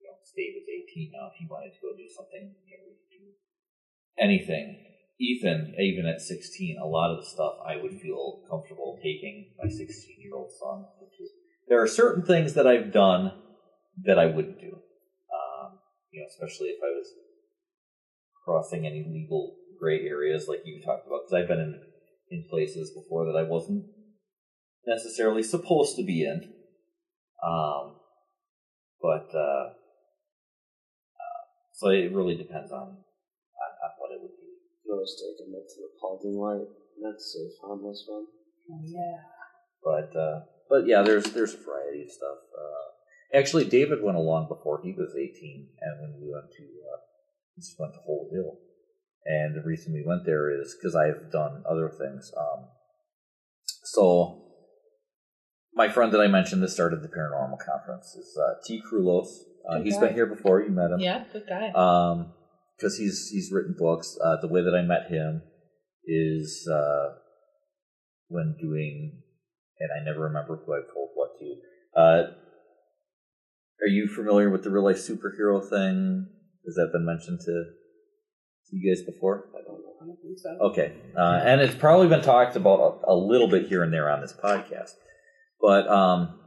[0.00, 1.32] you know, Dave is 18 now.
[1.32, 3.24] If he wanted to go do something, you know, we could do
[4.20, 4.84] anything.
[5.20, 9.68] Ethan, even at 16, a lot of the stuff I would feel comfortable taking my
[9.68, 9.82] 16
[10.22, 10.86] year old son.
[11.68, 13.32] There are certain things that I've done
[14.04, 14.72] that I wouldn't do.
[14.72, 15.78] Um,
[16.10, 17.12] you know, especially if I was
[18.44, 21.80] crossing any legal gray areas like you talked about, because I've been in,
[22.30, 23.84] in places before that I wasn't
[24.86, 26.52] necessarily supposed to be in.
[27.44, 27.96] Um,
[29.00, 29.70] but uh,
[31.14, 31.40] uh,
[31.74, 34.50] so it really depends on, on, on what it would be.
[34.84, 36.66] You always take them up to the parking lot.
[37.02, 38.26] That's safe on this one.
[38.70, 39.22] Oh, yeah.
[39.84, 42.38] But uh, but yeah, there's there's a variety of stuff.
[42.52, 47.00] Uh, actually, David went along before he was 18, and when we went to uh,
[47.56, 48.58] we just went to Holy Hill,
[49.24, 52.30] and the reason we went there is because I've done other things.
[52.36, 52.66] Um,
[53.84, 54.44] so
[55.74, 59.28] my friend that I mentioned that started the paranormal conference is uh, Tea Krulos.
[59.68, 60.06] Uh, he's guy.
[60.06, 60.62] been here before.
[60.62, 61.00] You met him.
[61.00, 61.70] Yeah, good guy.
[61.70, 62.32] Um,
[62.76, 64.16] because he's he's written books.
[64.22, 65.42] Uh, the way that I met him
[66.06, 67.14] is uh,
[68.28, 69.22] when doing,
[69.78, 72.00] and I never remember who I've told what to.
[72.00, 72.22] Uh,
[73.82, 76.28] are you familiar with the real life superhero thing?
[76.66, 77.64] Has that been mentioned to
[78.70, 79.46] you guys before?
[79.54, 79.80] I don't.
[80.00, 80.50] I don't think so.
[80.68, 84.10] Okay, uh, and it's probably been talked about a, a little bit here and there
[84.10, 84.92] on this podcast,
[85.60, 86.38] but um,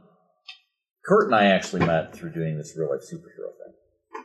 [1.04, 4.24] Kurt and I actually met through doing this real life superhero thing,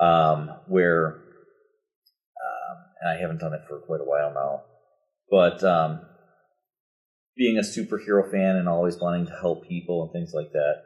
[0.00, 4.62] um, where, um, and I haven't done it for quite a while now,
[5.30, 6.00] but um,
[7.36, 10.82] being a superhero fan and always wanting to help people and things like that.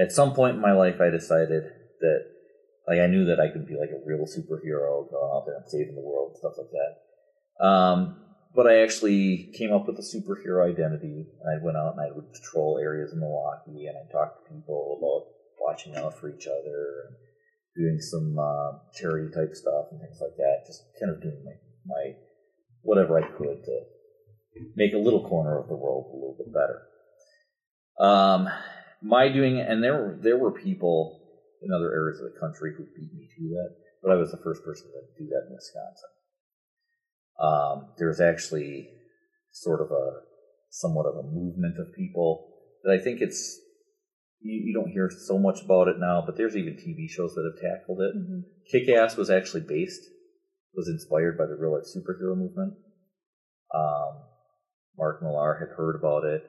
[0.00, 1.64] At some point in my life, I decided
[2.00, 2.31] that
[2.86, 5.68] like I knew that I could be like a real superhero, going out there and
[5.68, 7.64] saving the world stuff like that.
[7.64, 8.16] Um,
[8.54, 11.26] but I actually came up with a superhero identity.
[11.40, 14.54] And I went out and I would patrol areas in Milwaukee, and I talked to
[14.54, 15.30] people about
[15.60, 17.16] watching out for each other and
[17.76, 20.66] doing some uh, charity type stuff and things like that.
[20.66, 21.52] Just kind of doing my,
[21.86, 22.12] my
[22.82, 23.80] whatever I could to
[24.76, 26.82] make a little corner of the world a little bit better.
[27.98, 28.48] Um,
[29.02, 31.21] my doing and there there were people
[31.64, 34.42] in other areas of the country who beat me to that, but I was the
[34.42, 36.10] first person to do that in Wisconsin.
[37.38, 38.88] Um, there's actually
[39.50, 40.20] sort of a
[40.70, 42.48] somewhat of a movement of people
[42.82, 43.60] that I think it's
[44.40, 47.44] you, you don't hear so much about it now, but there's even TV shows that
[47.44, 48.16] have tackled it.
[48.16, 48.44] Mhm.
[48.70, 50.02] Kick Ass was actually based,
[50.74, 52.74] was inspired by the real life superhero movement.
[53.74, 54.22] Um,
[54.98, 56.42] Mark Millar had heard about it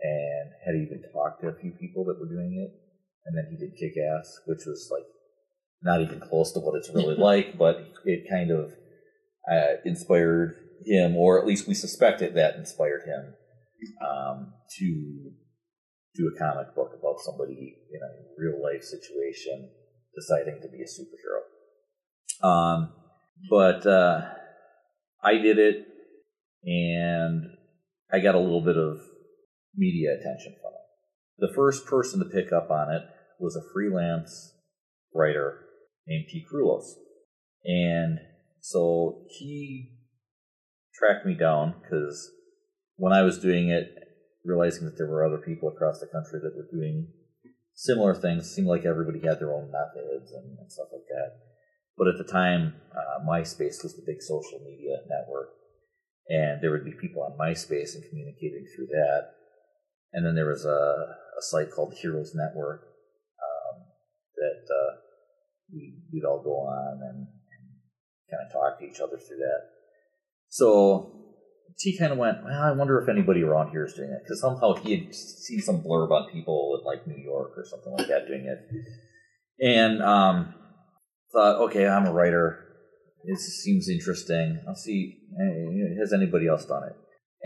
[0.00, 2.85] and had even talked to a few people that were doing it.
[3.26, 5.06] And then he did Kick Ass, which was like
[5.82, 8.72] not even close to what it's really like, but it kind of
[9.50, 13.34] uh, inspired him, or at least we suspected that inspired him
[14.06, 15.32] um, to
[16.14, 19.70] do a comic book about somebody in a real life situation
[20.14, 22.46] deciding to be a superhero.
[22.46, 22.92] Um,
[23.50, 24.22] but uh,
[25.22, 25.86] I did it,
[26.64, 27.44] and
[28.10, 28.98] I got a little bit of
[29.76, 31.48] media attention from it.
[31.48, 33.02] The first person to pick up on it
[33.38, 34.54] was a freelance
[35.14, 35.66] writer
[36.06, 36.94] named Tea Krulos.
[37.64, 38.18] And
[38.60, 39.92] so he
[40.94, 42.30] tracked me down because
[42.96, 43.88] when I was doing it,
[44.44, 47.08] realizing that there were other people across the country that were doing
[47.74, 51.36] similar things, seemed like everybody had their own methods and, and stuff like that.
[51.98, 55.48] But at the time, uh, MySpace was the big social media network,
[56.28, 59.32] and there would be people on MySpace and communicating through that.
[60.12, 60.68] And then there was a,
[61.38, 62.82] a site called Heroes Network
[65.72, 67.66] we, we'd all go on and, and
[68.30, 69.60] kind of talk to each other through that.
[70.48, 71.12] So
[71.78, 74.40] Tea kind of went, well, I wonder if anybody around here is doing it because
[74.40, 78.08] somehow he had seen some blurb on people in like New York or something like
[78.08, 80.54] that doing it, and um,
[81.32, 82.62] thought, okay, I'm a writer.
[83.26, 84.60] This seems interesting.
[84.68, 85.18] I'll see.
[85.38, 86.96] eh, Has anybody else done it?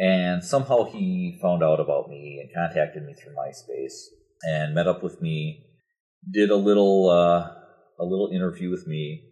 [0.01, 3.95] And somehow he found out about me and contacted me through MySpace
[4.43, 5.65] and met up with me.
[6.31, 7.49] Did a little uh,
[8.01, 9.23] a little interview with me,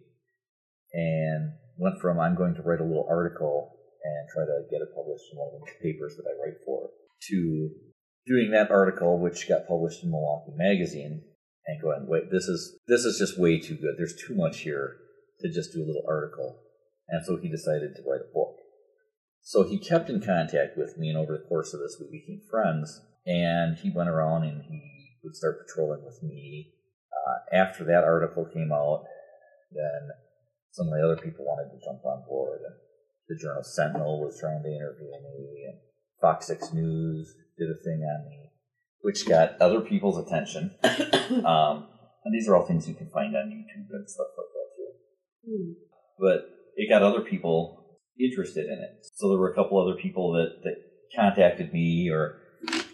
[0.93, 4.95] and went from I'm going to write a little article and try to get it
[4.95, 6.89] published in one of the papers that I write for
[7.29, 7.69] to
[8.25, 11.23] doing that article, which got published in Milwaukee Magazine,
[11.65, 13.95] and going, wait, this is this is just way too good.
[13.97, 14.97] There's too much here
[15.41, 16.61] to just do a little article,
[17.09, 18.55] and so he decided to write a book.
[19.41, 22.41] so he kept in contact with me, and over the course of this, we became
[22.49, 23.01] friends.
[23.25, 26.73] And he went around and he would start patrolling with me.
[27.29, 29.03] Uh, after that article came out,
[29.71, 30.09] then
[30.71, 32.61] some of the other people wanted to jump on board.
[32.65, 32.75] And
[33.27, 35.77] the Journal Sentinel was trying to interview me, and
[36.21, 38.49] Fox 6 News did a thing on me,
[39.01, 40.75] which got other people's attention.
[41.45, 41.87] um,
[42.25, 45.51] and these are all things you can find on YouTube and stuff like that too.
[45.51, 45.71] Hmm.
[46.19, 49.05] But it got other people interested in it.
[49.15, 50.75] So there were a couple other people that, that
[51.15, 52.39] contacted me or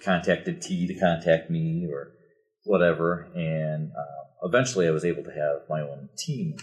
[0.04, 2.12] contacted Tea to contact me or
[2.64, 3.30] whatever.
[3.36, 6.58] And um, eventually I was able to have my own team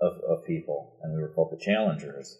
[0.00, 2.38] of, of people, and we were called the Challengers.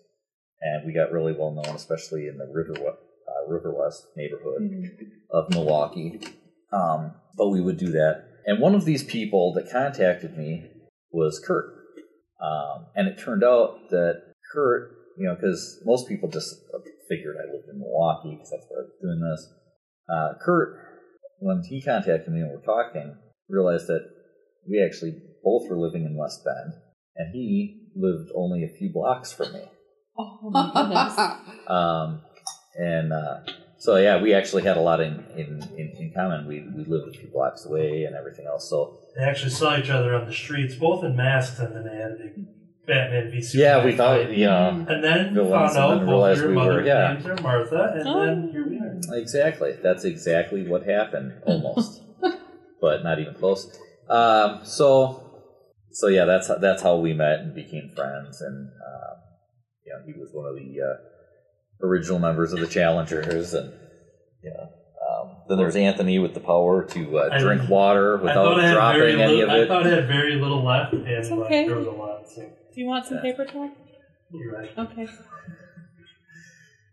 [0.60, 4.62] And we got really well known, especially in the River, uh, River West neighborhood
[5.30, 6.20] of Milwaukee.
[6.72, 8.24] Um, but we would do that.
[8.46, 10.70] And one of these people that contacted me
[11.10, 11.66] was Kurt.
[12.42, 14.22] Um, and it turned out that
[14.52, 16.54] Kurt, you know, because most people just
[17.08, 19.48] figured I lived in Milwaukee because that's where I was doing this.
[20.08, 20.78] Uh, Kurt,
[21.40, 23.16] when he contacted me and we're talking,
[23.48, 24.08] realized that
[24.68, 26.74] we actually both were living in West Bend,
[27.16, 29.62] and he lived only a few blocks from me.
[30.18, 31.16] Oh my goodness.
[31.68, 32.20] Um,
[32.78, 33.38] and uh,
[33.78, 36.46] so yeah, we actually had a lot in in, in, in common.
[36.46, 38.68] We we lived a few blocks away and everything else.
[38.68, 41.96] So They actually saw each other on the streets, both in masks, and then they
[41.96, 42.34] had a big
[42.86, 43.78] Batman v Superman.
[43.78, 44.36] yeah, we thought fight.
[44.36, 47.14] you know And then Villains, found out and then both your we were- yeah.
[47.14, 48.26] names are Martha, and Oh.
[48.26, 49.16] then here we are.
[49.18, 49.72] exactly.
[49.82, 52.02] That's exactly what happened, almost,
[52.82, 53.74] but not even close.
[54.08, 55.20] Um, so
[55.90, 58.40] so yeah, that's how, that's how we met and became friends.
[58.40, 59.16] And um,
[59.86, 63.72] you know, he was one of the uh, original members of the Challengers, and
[64.42, 64.68] you know.
[65.04, 68.66] Um, then there's Anthony with the power to uh, I- drink water without thought I
[68.68, 69.64] had dropping any little, of it.
[69.64, 71.66] I thought I had very little left, and It's like, okay.
[71.68, 72.28] there was a lot.
[72.28, 73.22] So Do you want some Yeah.
[73.22, 73.70] paper towel?
[74.32, 74.70] you're right.
[74.78, 75.06] Okay.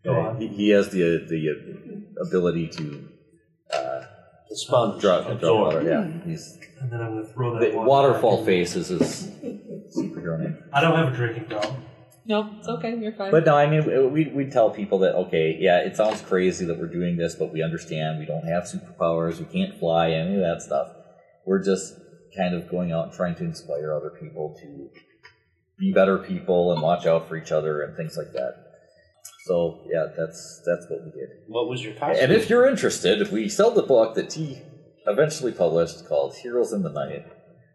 [0.03, 0.41] Go on.
[0.41, 3.07] He, he has the the ability to
[3.73, 4.07] uh, The
[4.55, 5.75] sponge drop, drop absorb.
[5.75, 5.83] water.
[5.83, 8.45] Yeah, he's And then I'm going to throw that the water waterfall back in.
[8.45, 9.27] face is his
[9.95, 10.57] superhero name.
[10.73, 11.85] I don't have a drinking problem.
[12.25, 12.95] No, it's okay.
[12.97, 13.31] You're fine.
[13.31, 16.77] But no, I mean we we tell people that okay, yeah, it sounds crazy that
[16.77, 20.41] we're doing this, but we understand we don't have superpowers, we can't fly, any of
[20.41, 20.91] that stuff.
[21.45, 21.95] We're just
[22.37, 24.89] kind of going out and trying to inspire other people to
[25.79, 28.70] be better people and watch out for each other and things like that.
[29.45, 31.29] So yeah, that's that's what we did.
[31.47, 32.23] What was your costume?
[32.23, 34.61] And if you're interested, we sell the book that Tea
[35.07, 37.25] eventually published called Heroes in the Night.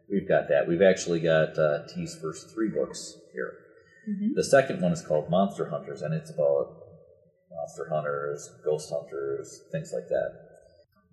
[0.09, 0.69] We've got that.
[0.69, 3.53] We've actually got uh, Tea's first three books here.
[4.09, 4.35] Mhm.
[4.37, 6.69] The second one is called Monster Hunters, and it's about
[7.51, 10.31] monster hunters, ghost hunters, things like that.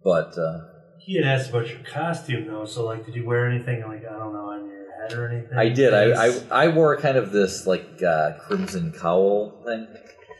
[0.03, 0.59] But uh,
[0.99, 4.17] He had asked about your costume though, so like, did you wear anything like I
[4.19, 5.57] don't know on your head or anything?
[5.57, 5.93] I did.
[5.95, 9.87] I, I I wore kind of this like uh, crimson cowl thing.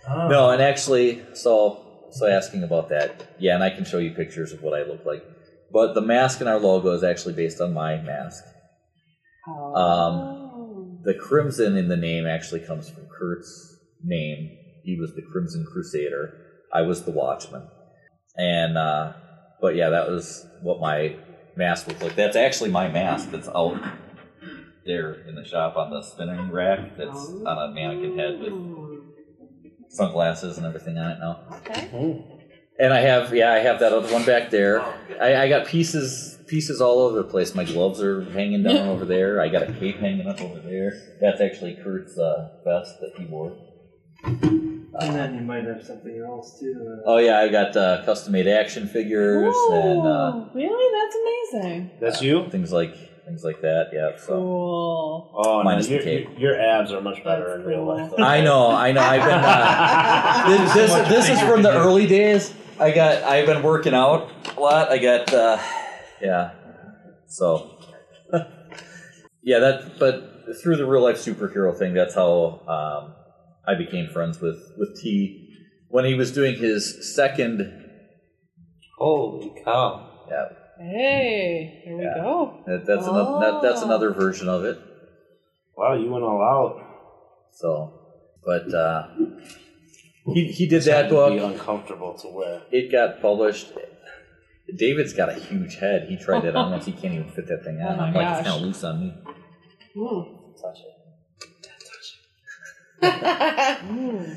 [0.08, 0.28] Oh.
[0.28, 4.52] No, and actually, so so asking about that, yeah, and I can show you pictures
[4.52, 5.24] of what I look like.
[5.72, 8.44] But the mask in our logo is actually based on my mask.
[9.48, 9.76] Oh.
[9.76, 14.52] Um, the crimson in the name actually comes from Kurt's name.
[14.84, 16.34] He was the Crimson Crusader.
[16.74, 17.68] I was the Watchman.
[18.38, 19.14] And uh,
[19.62, 21.16] but yeah, that was what my
[21.56, 22.16] mask looked like.
[22.16, 23.82] That's actually my mask that's out
[24.86, 26.98] there in the shop on the spinning rack.
[26.98, 28.54] That's on a mannequin head with
[29.94, 31.40] sunglasses and everything on it now.
[31.58, 31.88] okay.
[31.88, 32.20] Hmm.
[32.80, 34.82] And I have, yeah, I have that other one back there.
[35.22, 37.54] I, I got pieces, pieces all over the place.
[37.54, 39.40] My gloves are hanging down over there.
[39.40, 40.92] I got a cape hanging up over there.
[41.22, 43.56] That's actually Kurt's uh, vest that he wore.
[44.24, 47.00] And then you might have something else too.
[47.06, 51.54] uh, Oh yeah, I got uh, custom-made action figures and uh, Oh, really?
[51.54, 51.92] That's amazing.
[52.02, 52.50] That's you?
[52.50, 52.96] things like
[53.26, 53.90] things like that.
[53.94, 54.18] Yeah.
[54.18, 55.32] So Cool.
[55.36, 56.30] Oh, no, Minus the your, cape.
[56.38, 57.98] your abs are much better That's in real cool.
[57.98, 58.12] life.
[58.16, 58.24] though.
[58.24, 59.02] I know, I know.
[59.02, 59.40] I've been.
[59.44, 62.54] Uh, this this, this is from the early days.
[62.80, 63.24] I got.
[63.24, 64.92] I've been working out a lot.
[64.92, 65.34] I got.
[65.34, 65.58] Uh,
[66.22, 66.52] yeah.
[67.28, 67.78] So.
[69.44, 70.00] yeah, that.
[70.00, 70.30] But
[70.62, 73.14] through the real life superhero thing, that's how um,
[73.68, 75.50] I became friends with with Tea
[75.90, 77.80] when he was doing his second.
[78.98, 80.10] Holy cow.
[80.30, 80.46] Yeah,
[80.84, 82.16] Hey, here we Yeah.
[82.16, 82.64] go.
[82.68, 83.40] that, that's another.
[83.40, 83.86] That, that's Oh.
[83.86, 84.78] another version of it.
[85.78, 86.82] Wow, you went all out.
[87.52, 87.94] So,
[88.46, 89.08] but uh,
[90.26, 91.32] he he did It's had that to book.
[91.32, 92.62] Be uncomfortable to wear.
[92.72, 93.72] it got published.
[94.76, 96.08] David's got a huge head.
[96.10, 96.86] He tried it on once.
[96.86, 97.94] He can't even fit that thing on.
[97.94, 98.40] Oh my I'm like, gosh.
[98.40, 99.14] it's kind of loose on me.
[100.62, 100.96] Touch it.
[101.88, 102.08] Touch
[103.02, 104.28] it.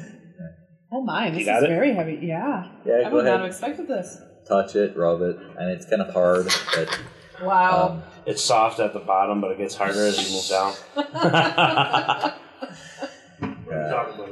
[0.92, 1.68] oh my, this is it?
[1.68, 2.18] very heavy.
[2.22, 2.70] Yeah.
[2.84, 4.18] Yeah, I would not have expected this.
[4.49, 6.47] Touch it, rub it, and it's kind of hard.
[6.74, 6.99] But
[7.42, 7.88] Wow.
[7.88, 10.72] um, It's soft at the bottom, but it gets harder as you move down.
[10.94, 11.07] what
[13.70, 13.90] yeah.
[13.90, 14.28] about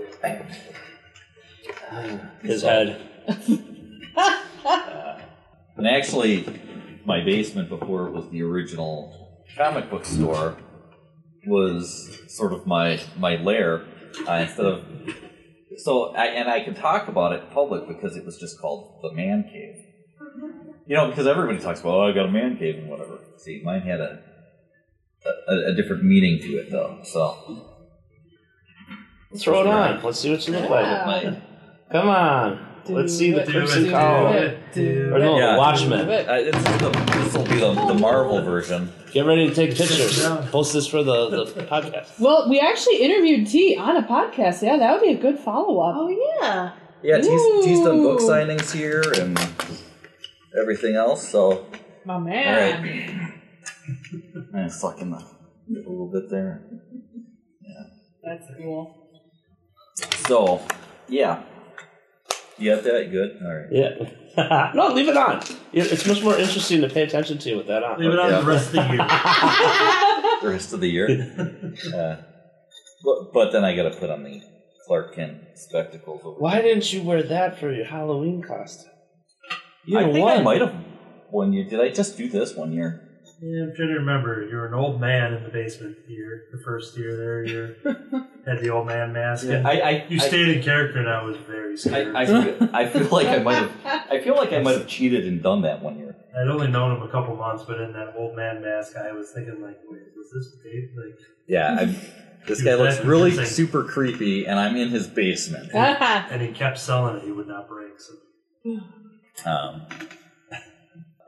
[1.93, 2.31] here?
[2.43, 3.01] His head.
[5.77, 6.47] And actually,
[7.05, 10.57] my basement before it was the original comic book store
[11.47, 13.85] was sort of my my lair
[14.29, 14.85] uh, instead of
[15.77, 19.01] so I, and I can talk about it in public because it was just called
[19.03, 19.85] the man cave.
[20.87, 23.19] You know, because everybody talks about oh I got a man cave and whatever.
[23.39, 24.21] See, mine had a
[25.49, 26.99] a, a different meaning to it though.
[27.05, 27.63] So
[29.31, 30.03] let's Throw it on.
[30.03, 31.43] Let's see what you look like at night.
[31.91, 32.67] Come on.
[32.87, 34.33] Let's see the Do it, Crimson do Cowl.
[34.35, 35.53] it, do Or no, Yeah.
[35.53, 36.01] the Watchmen.
[36.01, 38.93] uh, this will be the, the Marvel version.
[39.11, 40.23] Get ready to take pictures.
[40.51, 42.21] Post this for the, the podcast.
[42.21, 44.61] Well, we actually interviewed Tea on a podcast.
[44.63, 45.95] Yeah, that would be a good follow up.
[45.97, 46.09] Oh
[46.43, 46.73] yeah.
[47.03, 48.29] Yeah, Tea's, Tea's done book Ooh.
[48.29, 49.39] signings here and
[50.61, 51.29] everything else.
[51.29, 51.67] So
[52.05, 53.33] My man.
[54.55, 56.63] I'm sucking the a little bit there.
[57.61, 57.85] Yeah.
[58.23, 59.09] That's cool.
[60.27, 60.61] So,
[61.09, 61.43] yeah.
[62.59, 63.11] You have that?
[63.11, 63.39] Good?
[63.43, 63.67] Alright.
[63.73, 64.71] Yeah.
[64.75, 65.41] no, leave it on.
[65.73, 67.99] Yeah, It's much more interesting to pay attention to with that on.
[68.01, 68.41] Leave it on Yeah.
[68.41, 69.07] the rest of the year.
[70.43, 71.09] The rest of the year.
[71.95, 72.17] uh,
[73.03, 74.43] but, but then I gotta put on the
[74.87, 78.91] Clark Kent spectacles over Why didn't you wear that for your Halloween costume?
[79.87, 80.39] You I think won.
[80.39, 80.75] I might have
[81.31, 81.65] one year.
[81.65, 83.01] Did I just do this one year?
[83.41, 84.47] Yeah, I'm trying to remember.
[84.49, 87.45] You were an old man in the basement year, the first year there.
[87.45, 87.75] You
[88.47, 89.47] had the old man mask.
[89.47, 92.15] and I, I, you I, stayed in character, and I was very scared.
[92.15, 93.73] I, I, feel, I feel like I might have.
[94.11, 96.17] I feel like I might have cheated and done that one year.
[96.35, 99.31] I'd only known him a couple months, but in that old man mask, I was
[99.33, 100.91] thinking like, wait, was this Dave?
[100.97, 101.97] Like, Yeah, I'm,
[102.47, 105.71] this guy looks really super creepy, and I'm in his basement.
[105.75, 107.25] and he kept selling it.
[107.25, 108.01] He would not break.
[108.01, 108.15] So
[109.45, 109.87] Um,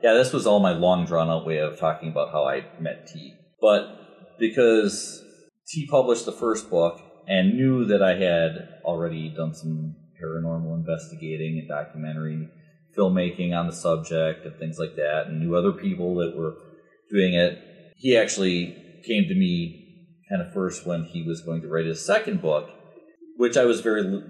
[0.01, 3.07] yeah, this was all my long drawn out way of talking about how I met
[3.07, 3.33] Tea.
[3.59, 5.23] But because
[5.67, 11.59] Tea published the first book and knew that I had already done some paranormal investigating
[11.59, 12.49] and documentary
[12.97, 16.55] filmmaking on the subject and things like that, and knew other people that were
[17.11, 17.61] doing it,
[17.97, 19.83] he actually came to me
[20.29, 22.69] kind of first when he was going to write his second book,
[23.37, 24.23] which I was very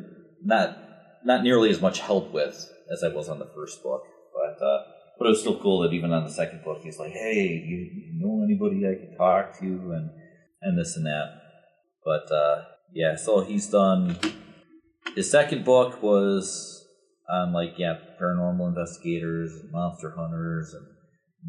[0.43, 0.77] not
[1.23, 4.83] not nearly as much help with as I was on the first book, but uh,
[5.17, 7.77] but it was still cool that even on the second book he's like, hey, you,
[7.77, 10.09] you know anybody I can talk to and
[10.61, 11.41] and this and that.
[12.03, 12.63] But uh,
[12.93, 14.17] yeah, so he's done.
[15.15, 16.85] His second book was
[17.29, 20.85] on like yeah, paranormal investigators, monster hunters, and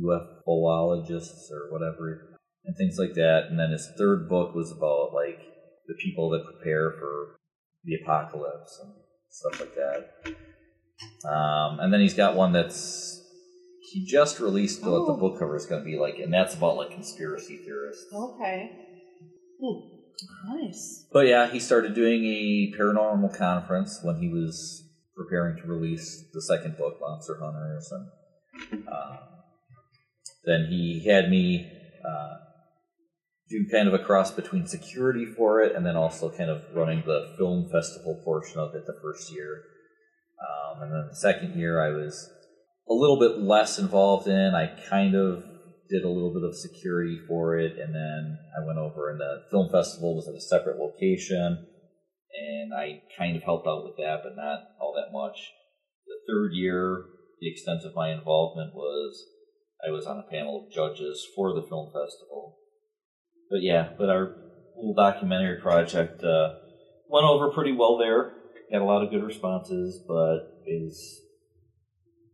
[0.03, 3.47] UFOologists or whatever, and things like that.
[3.51, 5.39] And then his third book was about like
[5.86, 7.36] the people that prepare for
[7.84, 8.93] the apocalypse and
[9.30, 10.34] stuff like that.
[11.24, 13.14] Um, and then he's got one that's
[13.92, 15.16] he just released what the Oh.
[15.16, 18.07] book cover is going to be like, and that's about like conspiracy theorists.
[18.12, 18.70] Okay.
[20.49, 21.07] Nice.
[21.12, 24.84] But yeah, he started doing a paranormal conference when he was
[25.16, 29.18] preparing to release the second book, Monster Hunters, and um,
[30.44, 31.70] then he had me
[32.07, 32.34] uh,
[33.49, 37.03] do kind of a cross between security for it and then also kind of running
[37.07, 39.62] the film festival portion of it the first year.
[40.41, 42.30] Um, and then the second year, I was
[42.89, 44.55] a little bit less involved in.
[44.55, 45.45] I kind of
[45.89, 49.45] did a little bit of security for it, and then I went over, and the
[49.51, 51.66] film festival was at a separate location,
[52.32, 55.39] and I kind of helped out with that, but not all that much.
[56.07, 57.05] The third year,
[57.41, 59.24] the extent of my involvement was
[59.86, 62.59] I was on a panel of judges for the film festival.
[63.51, 64.34] But yeah, but our
[64.76, 66.55] little documentary project uh,
[67.09, 68.32] went over pretty well there.
[68.72, 71.22] Had a lot of good responses, but is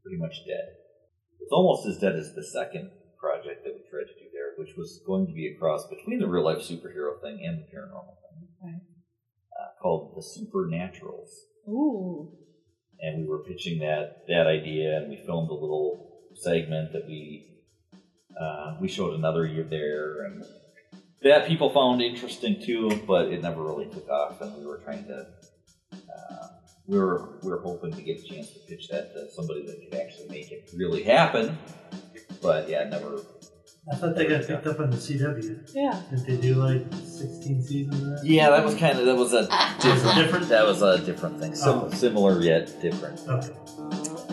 [0.03, 0.75] pretty much dead.
[1.41, 4.77] It's almost as dead as the second project that we tried to do there, which
[4.77, 8.17] was going to be a cross between the real life superhero thing and the paranormal
[8.21, 8.77] thing, Okay.
[9.55, 11.31] uh, called the Supernaturals.
[11.69, 12.33] Ooh.
[13.01, 17.61] And we were pitching that that idea, and we filmed a little segment that we
[18.41, 20.45] uh, we showed another year there, and
[21.23, 25.05] that people found interesting too, but it never really took off, and we were trying
[25.07, 25.27] to.
[26.15, 26.49] Uh,
[26.87, 29.81] we were we were hoping to get a chance to pitch that to somebody that
[29.83, 31.57] could actually make it really happen,
[32.43, 33.21] but yeah, it never.
[33.93, 35.71] I thought they got picked up on the CW.
[35.75, 36.01] Yeah.
[36.09, 38.21] Did they do like 16 seasons of that?
[38.25, 39.43] Yeah, that was kind of that was a
[39.83, 40.49] different Different?
[40.49, 41.55] that was a different thing.
[41.55, 41.91] Sim- Oh.
[41.91, 43.21] Similar yet different.
[43.29, 43.53] Okay.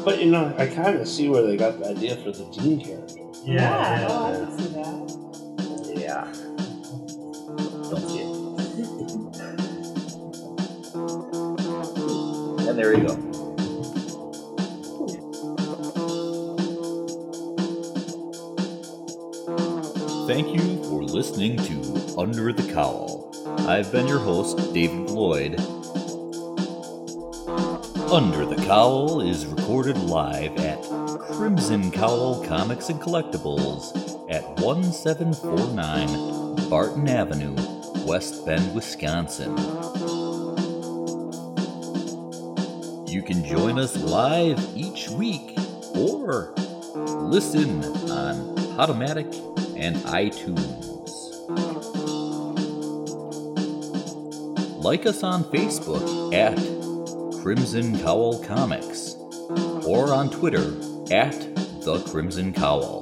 [0.05, 2.79] But you know, I kind of see where they got the idea for the Dean
[2.79, 3.15] character.
[3.43, 3.53] Yeah.
[3.53, 4.45] yeah, Oh, I yeah.
[12.82, 13.15] There you go.
[20.27, 23.32] Thank you for listening to Under the Cowl.
[23.69, 25.59] I've been your host, David Lloyd.
[28.09, 30.82] Under the Cowl is recorded live at
[31.19, 33.95] Crimson Cowl Comics and Collectibles
[34.32, 37.53] at 1749 Barton Avenue,
[38.07, 39.55] West Bend, Wisconsin.
[43.12, 45.57] You can join us live each week
[45.93, 46.53] or
[46.95, 49.28] listen on Podomatic
[49.78, 50.88] and iTunes.
[54.82, 56.55] Like us on Facebook at
[57.41, 59.16] Crimson Cowl Comics
[59.86, 60.74] or on Twitter
[61.14, 61.34] at
[61.84, 63.00] The Crimson Cowl.